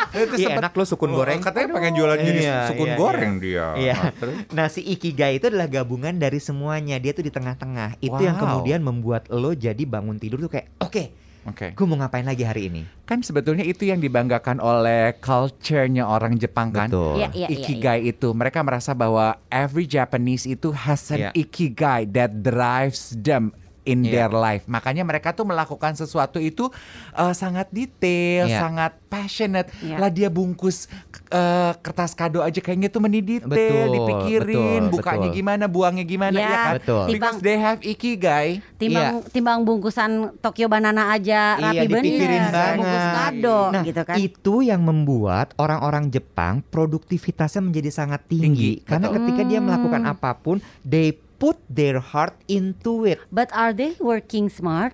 Itu 0.10 0.36
Iya 0.36 0.48
sempet- 0.52 0.60
enak 0.60 0.74
lo 0.74 0.84
sukun 0.84 1.12
goreng. 1.14 1.40
Katanya 1.40 1.68
pengen 1.72 1.94
jualan 1.94 2.18
jadi 2.18 2.42
Iya, 2.42 2.58
sukun 2.68 2.90
iya, 2.90 2.98
goreng 2.98 3.34
iya. 3.36 3.40
dia. 3.40 3.66
Iya. 3.78 3.94
Nah, 3.96 4.12
terus? 4.12 4.36
Nah 4.52 4.68
si 4.68 4.82
ikigai 4.84 5.38
itu 5.38 5.48
adalah 5.48 5.70
gabungan 5.70 6.12
dari 6.14 6.40
semuanya. 6.40 6.98
Dia 6.98 7.14
tuh 7.14 7.22
di 7.22 7.30
tengah-tengah. 7.30 7.96
Itu 8.00 8.20
yang 8.20 8.36
Wow. 8.36 8.44
kemudian 8.60 8.82
membuat 8.82 9.30
lo 9.30 9.54
jadi 9.54 9.80
bangun 9.80 10.18
tidur 10.18 10.42
tuh 10.42 10.52
kayak 10.52 10.76
oke, 10.78 11.04
Oke. 11.48 11.72
gue 11.72 11.86
mau 11.88 11.96
ngapain 11.96 12.28
lagi 12.28 12.44
hari 12.44 12.68
ini? 12.68 12.84
Kan 13.08 13.24
sebetulnya 13.24 13.64
itu 13.64 13.88
yang 13.88 14.04
dibanggakan 14.04 14.60
oleh 14.60 15.16
culture-nya 15.24 16.04
orang 16.04 16.36
Jepang 16.36 16.70
kan. 16.70 16.92
Betul. 16.92 17.16
Iya, 17.24 17.28
iya, 17.32 17.48
iya, 17.48 17.58
ikigai 17.64 18.00
itu 18.12 18.36
mereka 18.36 18.60
merasa 18.60 18.92
bahwa 18.92 19.40
every 19.48 19.88
Japanese 19.88 20.44
itu 20.44 20.76
has 20.76 21.08
an 21.10 21.20
Iya. 21.20 21.32
ikigai 21.34 22.06
that 22.12 22.44
drives 22.44 23.16
them 23.16 23.56
in 23.90 24.00
Iya. 24.02 24.30
their 24.30 24.32
life. 24.32 24.64
Makanya 24.66 25.02
mereka 25.02 25.34
tuh 25.34 25.44
melakukan 25.44 25.94
sesuatu 25.94 26.38
itu 26.38 26.70
uh, 27.12 27.34
sangat 27.34 27.68
detail, 27.70 28.46
Iya. 28.46 28.60
sangat 28.60 28.92
passionate. 29.06 29.74
Iya. 29.80 29.98
Lah 29.98 30.08
dia 30.08 30.30
bungkus 30.30 30.86
uh, 31.28 31.74
kertas 31.76 32.14
kado 32.14 32.40
aja 32.40 32.58
kayaknya 32.58 32.88
tuh 32.88 33.02
meni 33.02 33.20
detail, 33.20 33.50
Betul, 33.50 33.96
dipikirin 33.96 34.82
betul, 34.86 34.94
bukanya 34.94 35.28
betul. 35.28 35.36
gimana, 35.36 35.66
buangnya 35.66 36.04
gimana 36.04 36.38
Ya, 36.38 36.46
ya 36.46 36.58
kan? 36.60 36.74
Betul. 36.78 37.04
Because 37.10 37.38
they 37.40 37.58
have 37.58 37.80
ikigai. 37.82 38.62
Timbang 38.78 39.26
timbang 39.28 39.60
bungkusan 39.62 40.10
Tokyo 40.38 40.68
Banana 40.68 41.10
aja 41.10 41.58
Iya, 41.58 41.66
rapi 41.66 41.86
bener. 41.88 42.04
dipikirin 42.06 42.44
Bungkus 42.46 42.54
banget. 42.86 43.18
kado 43.18 43.60
Nah, 43.70 43.84
gitu 43.84 44.02
kan. 44.04 44.16
itu 44.16 44.54
yang 44.62 44.82
membuat 44.82 45.48
orang-orang 45.56 46.08
Jepang 46.08 46.62
produktivitasnya 46.64 47.62
menjadi 47.62 47.90
sangat 47.90 48.22
tinggi, 48.26 48.46
Tinggi, 48.46 48.72
karena 48.84 49.08
ketika 49.10 49.42
dia 49.44 49.60
melakukan 49.60 50.02
Hmm. 50.02 50.14
apa 50.14 50.32
pun, 50.36 50.58
they 50.82 51.16
put 51.40 51.56
their 51.66 51.98
heart 51.98 52.36
into 52.46 53.04
it. 53.04 53.18
But 53.30 53.48
are 53.52 53.72
they 53.72 53.96
working 53.98 54.48
smart? 54.48 54.94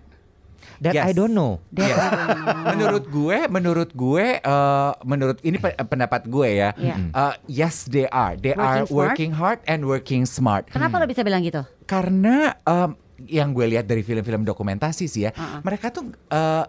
That 0.76 0.92
Yes. 0.94 1.08
I 1.08 1.12
don't 1.12 1.32
know. 1.32 1.62
That. 1.72 1.88
I 1.88 2.10
don't 2.12 2.42
know. 2.42 2.66
menurut 2.68 3.06
gue, 3.08 3.38
menurut 3.48 3.90
gue, 3.92 4.26
eh, 4.38 4.92
menurut 5.04 5.38
ini 5.42 5.56
pe- 5.56 5.78
pendapat 5.78 6.26
gue 6.26 6.50
ya. 6.52 6.70
Iya. 6.74 6.96
Eh, 7.08 7.34
yes, 7.62 7.86
they 7.86 8.06
are. 8.08 8.34
They 8.36 8.52
Working 8.52 8.66
are 8.68 8.84
smart? 8.84 8.92
working 8.92 9.32
hard 9.34 9.60
and 9.66 9.86
working 9.86 10.24
smart. 10.26 10.68
Kenapa 10.68 10.98
lo 10.98 11.06
bisa 11.06 11.22
bilang 11.22 11.42
gitu? 11.42 11.62
Karena 11.86 12.58
em, 12.60 12.98
yang 13.24 13.50
gue 13.52 13.66
lihat 13.68 13.86
dari 13.86 14.02
film-film 14.02 14.44
dokumentasi 14.44 15.06
sih 15.06 15.26
ya, 15.26 15.32
Uh-uh. 15.32 15.62
mereka 15.62 15.90
tuh 15.90 16.12
eh, 16.28 16.66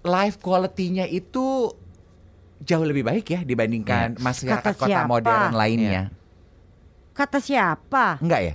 life 0.00 0.38
quality-nya 0.38 1.06
itu 1.06 1.70
jauh 2.58 2.82
lebih 2.82 3.06
baik 3.06 3.26
ya 3.28 3.40
dibandingkan 3.42 4.18
masyarakat 4.18 4.64
Kata 4.64 4.74
kota 4.74 4.90
siapa? 4.90 5.06
modern 5.06 5.54
lainnya. 5.54 6.10
Kata 7.18 7.42
siapa? 7.42 8.22
Enggak 8.22 8.40
ya? 8.40 8.54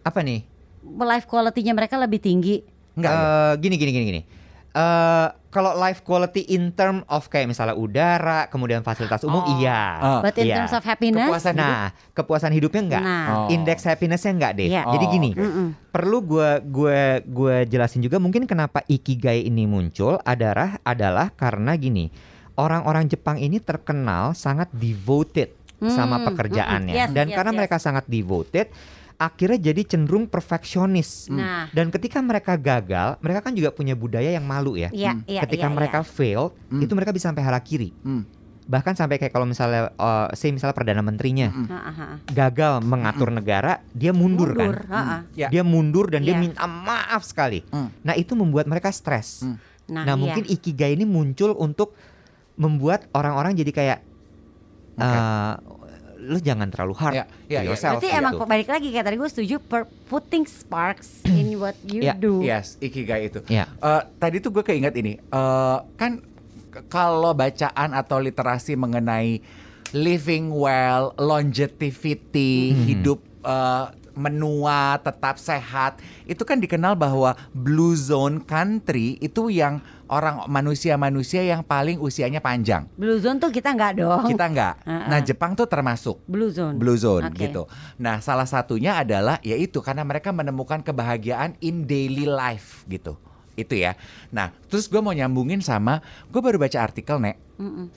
Apa 0.00 0.24
nih? 0.24 0.48
Life 0.80 1.28
quality-nya 1.28 1.76
mereka 1.76 2.00
lebih 2.00 2.24
tinggi. 2.24 2.64
Enggak 2.96 3.12
ya? 3.12 3.20
Eh, 3.20 3.52
gini 3.60 3.74
gini 3.76 3.90
gini 3.92 4.04
gini. 4.08 4.22
Eh 4.72 5.28
kalau 5.52 5.72
life 5.72 6.00
quality 6.00 6.52
in 6.52 6.72
term 6.72 7.04
of 7.04 7.28
kayak 7.28 7.48
misalnya 7.48 7.76
udara, 7.76 8.48
kemudian 8.48 8.80
fasilitas 8.80 9.24
umum, 9.24 9.40
Oh. 9.40 9.56
iya. 9.56 9.80
Oh. 10.00 10.20
But 10.24 10.36
in 10.36 10.48
Iya. 10.48 10.64
terms 10.64 10.72
of 10.72 10.84
happiness, 10.84 11.28
Kepuasan 11.28 11.52
hidup? 11.52 11.68
Nah, 11.68 11.86
kepuasan 12.12 12.52
hidupnya 12.52 12.80
enggak. 12.84 13.02
Nah. 13.04 13.24
Oh. 13.28 13.48
Indeks 13.52 13.84
happinessnya 13.84 14.32
enggak 14.32 14.52
deh. 14.56 14.68
Jadi 14.72 15.04
Oh, 15.04 15.12
gini, 15.12 15.30
oke. 15.32 15.40
Mm-mm. 15.40 15.68
perlu 15.92 16.18
gua 16.24 16.60
gua 16.60 17.00
gua 17.24 17.56
jelasin 17.64 18.00
juga 18.00 18.16
mungkin 18.16 18.44
kenapa 18.44 18.84
ikigai 18.84 19.44
ini 19.44 19.68
muncul 19.68 20.16
adalah 20.24 20.80
adalah 20.80 21.28
karena 21.28 21.76
gini. 21.76 22.08
Orang-orang 22.56 23.04
Jepang 23.04 23.36
ini 23.36 23.60
terkenal 23.60 24.32
sangat 24.32 24.72
devoted 24.72 25.52
sama 25.78 26.16
Hmm, 26.16 26.26
pekerjaannya 26.26 26.94
mm-mm. 26.94 27.02
Yes, 27.04 27.12
dan 27.12 27.26
yes, 27.28 27.36
karena 27.36 27.52
yes. 27.52 27.58
mereka 27.60 27.76
sangat 27.76 28.04
devoted 28.06 28.68
akhirnya 29.16 29.72
jadi 29.72 29.80
cenderung 29.86 30.28
perfeksionis. 30.28 31.32
Nah. 31.32 31.72
Dan 31.72 31.88
ketika 31.88 32.20
mereka 32.20 32.52
gagal, 32.54 33.16
mereka 33.18 33.40
kan 33.40 33.56
juga 33.56 33.72
punya 33.72 33.96
budaya 33.96 34.28
yang 34.28 34.44
malu 34.44 34.76
ya. 34.76 34.92
Iya, 34.92 35.16
iya, 35.24 35.40
ketika 35.40 35.68
iya, 35.68 35.72
mereka 35.72 35.98
iya. 36.00 36.08
fail, 36.08 36.42
Hmm. 36.68 36.84
itu 36.84 36.92
mereka 36.92 37.16
bisa 37.16 37.32
sampai 37.32 37.40
harakiri. 37.40 37.96
Hmm. 38.04 38.28
Bahkan 38.66 38.92
sampai 38.92 39.16
kayak 39.16 39.30
kalau 39.30 39.48
misalnya 39.48 39.88
uh, 39.96 40.28
say 40.34 40.52
misalnya 40.52 40.76
perdana 40.76 41.00
menterinya 41.00 41.48
Hmm. 41.48 41.64
Ha. 41.64 42.06
gagal 42.28 42.84
mengatur 42.84 43.32
negara, 43.32 43.80
dia 43.96 44.12
mundur, 44.12 44.52
Mundur, 44.52 44.84
kan. 44.84 44.92
ha, 44.92 45.00
ha. 45.00 45.16
Ya. 45.32 45.48
Dia 45.48 45.64
mundur 45.64 46.12
dan 46.12 46.20
dia 46.20 46.36
Iya. 46.36 46.42
minta 46.42 46.68
maaf 46.68 47.24
sekali. 47.24 47.64
Hmm. 47.72 47.88
Nah, 48.04 48.12
itu 48.12 48.36
membuat 48.36 48.68
mereka 48.68 48.92
stres. 48.92 49.40
Hmm. 49.40 49.56
Nah, 49.86 50.02
Nah, 50.02 50.12
iya. 50.12 50.20
mungkin 50.20 50.44
ikigai 50.44 50.92
ini 50.92 51.08
muncul 51.08 51.56
untuk 51.56 51.96
membuat 52.56 53.08
orang-orang 53.12 53.54
jadi 53.54 53.72
kayak 53.72 53.98
Oke. 54.96 55.04
eh, 55.04 55.54
lu 56.18 56.38
jangan 56.38 56.66
terlalu 56.66 56.94
hard 56.96 57.14
Ya, 57.14 57.24
ya, 57.46 57.60
to 57.60 57.62
ya. 57.62 57.68
yourself. 57.68 57.92
Berarti 57.94 58.08
gitu. 58.08 58.18
emang 58.18 58.32
balik 58.42 58.68
lagi 58.68 58.88
kayak 58.88 59.04
tadi 59.04 59.16
gue 59.16 59.28
setuju 59.28 59.56
per 59.60 59.82
putting 60.06 60.42
sparks 60.42 61.22
in 61.30 61.54
what 61.54 61.76
you 61.82 62.02
Iya, 62.02 62.16
do. 62.16 62.40
Yes, 62.40 62.74
ikigai 62.78 63.28
itu. 63.28 63.44
Ya. 63.46 63.68
Eh, 63.70 64.02
tadi 64.16 64.40
tuh 64.40 64.50
gue 64.50 64.62
keinget 64.62 64.94
ini, 64.94 65.16
eh, 65.16 65.78
kan 65.94 66.24
kalau 66.86 67.32
bacaan 67.32 67.92
atau 67.92 68.18
literasi 68.18 68.74
mengenai 68.74 69.40
living 69.92 70.50
well, 70.50 71.14
longevity, 71.16 72.52
Hmm. 72.70 72.84
hidup 72.84 73.18
eh, 73.42 73.86
menua, 74.12 74.96
tetap 74.98 75.36
sehat, 75.36 75.96
itu 76.24 76.40
kan 76.40 76.56
dikenal 76.56 76.96
bahwa 76.96 77.36
blue 77.52 77.92
zone 77.92 78.40
country 78.40 79.20
itu 79.20 79.46
yang 79.46 79.78
orang 80.06 80.46
manusia-manusia 80.46 81.42
yang 81.42 81.60
paling 81.60 81.98
usianya 81.98 82.38
panjang. 82.38 82.86
Blue 82.94 83.18
zone 83.18 83.38
tuh 83.38 83.50
kita 83.50 83.74
nggak 83.74 83.92
dong. 83.98 84.24
Kita 84.26 84.46
enggak. 84.46 84.74
Uh-uh. 84.82 85.04
Nah, 85.10 85.18
Jepang 85.20 85.54
tuh 85.54 85.66
termasuk 85.66 86.18
Blue 86.26 86.50
zone. 86.50 86.78
blue 86.78 86.94
zone 86.94 87.30
Oke. 87.30 87.46
gitu. 87.46 87.66
Nah, 87.96 88.18
salah 88.18 88.44
satunya 88.44 88.98
adalah 88.98 89.38
yaitu 89.40 89.78
karena 89.78 90.02
mereka 90.02 90.30
menemukan 90.30 90.82
kebahagiaan 90.82 91.54
in 91.58 91.84
daily 91.84 92.26
life 92.26 92.82
gitu. 92.86 93.14
Itu 93.54 93.72
ya. 93.72 93.94
Nah, 94.28 94.52
terus 94.66 94.86
gue 94.86 94.98
mau 94.98 95.10
nyambungin 95.10 95.58
sama 95.60 96.02
gue 96.28 96.38
baru 96.38 96.58
baca 96.58 96.78
artikel 96.78 97.16
nek 97.16 97.38
Mm-mm. 97.56 97.88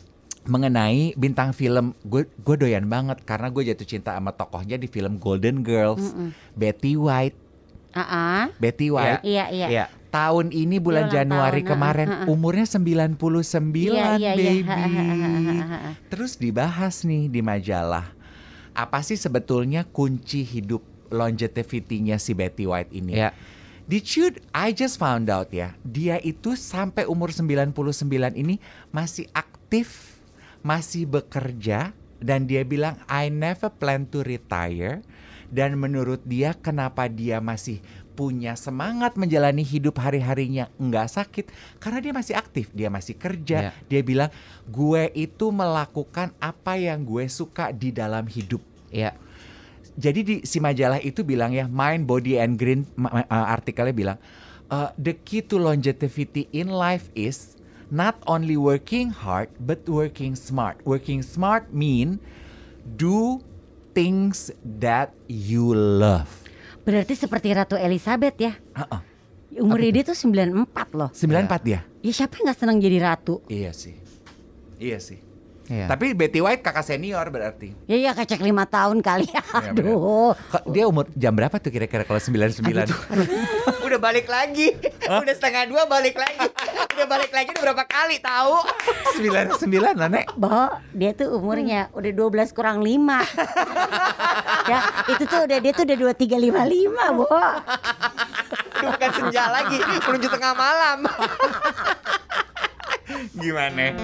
mengenai 0.46 1.12
bintang 1.14 1.52
film 1.52 1.92
gue 2.02 2.26
gue 2.26 2.56
doyan 2.56 2.88
banget 2.88 3.22
karena 3.22 3.52
gue 3.52 3.68
jatuh 3.68 3.86
cinta 3.86 4.16
sama 4.16 4.32
tokohnya 4.32 4.80
di 4.80 4.88
film 4.88 5.20
Golden 5.20 5.62
Girls 5.62 6.16
Betty 6.56 6.96
White 6.96 7.36
ah. 7.92 8.48
Betty 8.56 8.88
White 8.88 9.22
Iya, 9.22 9.52
iya. 9.52 9.68
Iya. 9.68 9.86
Tahun 10.10 10.52
ini 10.52 10.82
bulan 10.82 11.08
ulang 11.08 11.14
Januari 11.14 11.62
tahun, 11.62 11.72
kemarin 11.72 12.08
uh, 12.10 12.14
uh, 12.14 12.24
uh. 12.26 12.34
umurnya 12.34 12.66
99 12.66 13.16
Iya, 13.96 14.18
iya, 14.18 14.32
iya. 14.34 14.34
baby 14.36 14.62
ha. 14.66 15.96
Terus 16.10 16.36
dibahas 16.36 17.06
nih 17.06 17.30
di 17.30 17.42
majalah. 17.46 18.12
Apa 18.74 19.02
sih 19.06 19.18
sebetulnya 19.18 19.86
kunci 19.86 20.42
hidup 20.46 20.82
longevity-nya 21.14 22.18
si 22.18 22.34
Betty 22.34 22.66
White 22.66 22.94
ini? 22.94 23.18
Ya. 23.18 23.32
Did 23.90 24.06
you, 24.14 24.30
I 24.54 24.70
just 24.70 25.02
found 25.02 25.34
out 25.34 25.50
ya, 25.50 25.74
dia 25.82 26.22
itu 26.22 26.54
sampai 26.54 27.10
umur 27.10 27.34
99 27.34 27.74
ini 28.38 28.62
masih 28.94 29.26
aktif, 29.34 30.22
masih 30.62 31.10
bekerja 31.10 31.90
dan 32.22 32.46
dia 32.46 32.62
bilang 32.62 33.02
I 33.10 33.34
never 33.34 33.74
plan 33.74 34.06
to 34.14 34.22
retire 34.22 35.02
dan 35.50 35.74
menurut 35.82 36.22
dia 36.22 36.54
kenapa 36.54 37.10
dia 37.10 37.42
masih 37.42 37.82
punya 38.20 38.60
semangat 38.60 39.16
menjalani 39.16 39.64
hidup 39.64 39.96
hari-harinya 39.96 40.68
nggak 40.76 41.08
sakit 41.08 41.46
karena 41.80 42.04
dia 42.04 42.12
masih 42.12 42.36
aktif, 42.36 42.68
dia 42.76 42.92
masih 42.92 43.16
kerja. 43.16 43.72
Ya. 43.72 43.74
Dia 43.88 44.04
bilang 44.04 44.28
gue 44.68 45.08
itu 45.16 45.48
melakukan 45.56 46.36
apa 46.44 46.76
yang 46.76 47.08
gue 47.08 47.32
suka 47.32 47.72
di 47.72 47.96
dalam 47.96 48.28
hidup. 48.28 48.60
Ya. 48.92 49.16
Jadi 49.96 50.20
di 50.20 50.36
si 50.44 50.60
majalah 50.60 51.00
itu 51.00 51.24
bilang 51.24 51.56
ya 51.56 51.72
Mind, 51.72 52.04
Body 52.04 52.36
and 52.36 52.60
Green 52.60 52.84
uh, 53.00 53.24
artikelnya 53.32 53.96
bilang 53.96 54.18
uh, 54.68 54.92
the 55.00 55.16
key 55.16 55.40
to 55.40 55.56
longevity 55.56 56.52
in 56.52 56.68
life 56.68 57.08
is 57.16 57.56
not 57.88 58.20
only 58.28 58.60
working 58.60 59.16
hard 59.16 59.48
but 59.64 59.88
working 59.88 60.36
smart. 60.36 60.84
Working 60.84 61.24
smart 61.24 61.72
mean 61.72 62.20
do 62.84 63.40
things 63.96 64.52
that 64.64 65.16
you 65.32 65.72
love. 65.72 66.39
Berarti 66.90 67.14
seperti 67.14 67.54
Ratu 67.54 67.78
Elizabeth 67.78 68.34
ya. 68.42 68.58
Uh-uh. 68.74 69.02
Umur 69.62 69.78
dia 69.78 70.02
tuh 70.02 70.18
94 70.18 70.98
loh. 70.98 71.14
94 71.14 71.62
dia. 71.62 71.86
Ya 72.02 72.12
siapa 72.18 72.42
yang 72.42 72.50
nggak 72.50 72.58
senang 72.58 72.82
jadi 72.82 72.98
ratu? 72.98 73.46
Iya 73.46 73.70
sih. 73.78 73.94
Iya 74.82 74.98
sih. 74.98 75.22
Iya. 75.70 75.86
Tapi 75.86 76.18
Betty 76.18 76.42
White 76.42 76.66
kakak 76.66 76.82
senior 76.82 77.30
berarti. 77.30 77.78
Ya 77.86 77.96
iya 77.96 78.12
kecek 78.18 78.42
lima 78.42 78.66
tahun 78.66 79.06
kali. 79.06 79.30
Iya, 79.30 79.44
Aduh. 79.70 80.34
Dia 80.74 80.90
umur 80.90 81.06
jam 81.14 81.38
berapa 81.38 81.54
tuh 81.62 81.70
kira-kira 81.70 82.02
kalau 82.02 82.18
99? 82.18 82.66
Udah 83.86 84.00
balik 84.02 84.26
lagi. 84.26 84.74
Udah 85.06 85.34
setengah 85.38 85.70
dua 85.70 85.86
balik 85.86 86.18
lagi. 86.18 86.50
Udah 86.98 87.06
balik 87.06 87.32
lagi 87.32 87.54
udah 87.54 87.64
berapa 87.70 87.86
kali 87.86 88.18
tahu? 88.18 88.66
99 89.22 89.62
lah, 89.96 90.10
Nek. 90.10 90.26
Bo, 90.36 90.74
dia 90.92 91.14
tuh 91.14 91.38
umurnya 91.38 91.88
udah 91.94 92.12
12 92.12 92.52
kurang 92.58 92.82
5 92.82 92.90
Ya, 94.70 94.80
itu 95.10 95.24
tuh 95.26 95.48
udah 95.48 95.58
dia 95.62 95.72
tuh 95.74 95.84
udah 95.86 95.98
2355, 96.18 97.18
Bo. 97.18 97.26
Udah 97.30 98.90
bukan 98.96 99.12
senja 99.16 99.44
lagi, 99.50 99.78
menuju 99.80 100.28
tengah 100.28 100.54
malam. 100.54 101.00
Gimana? 103.42 103.96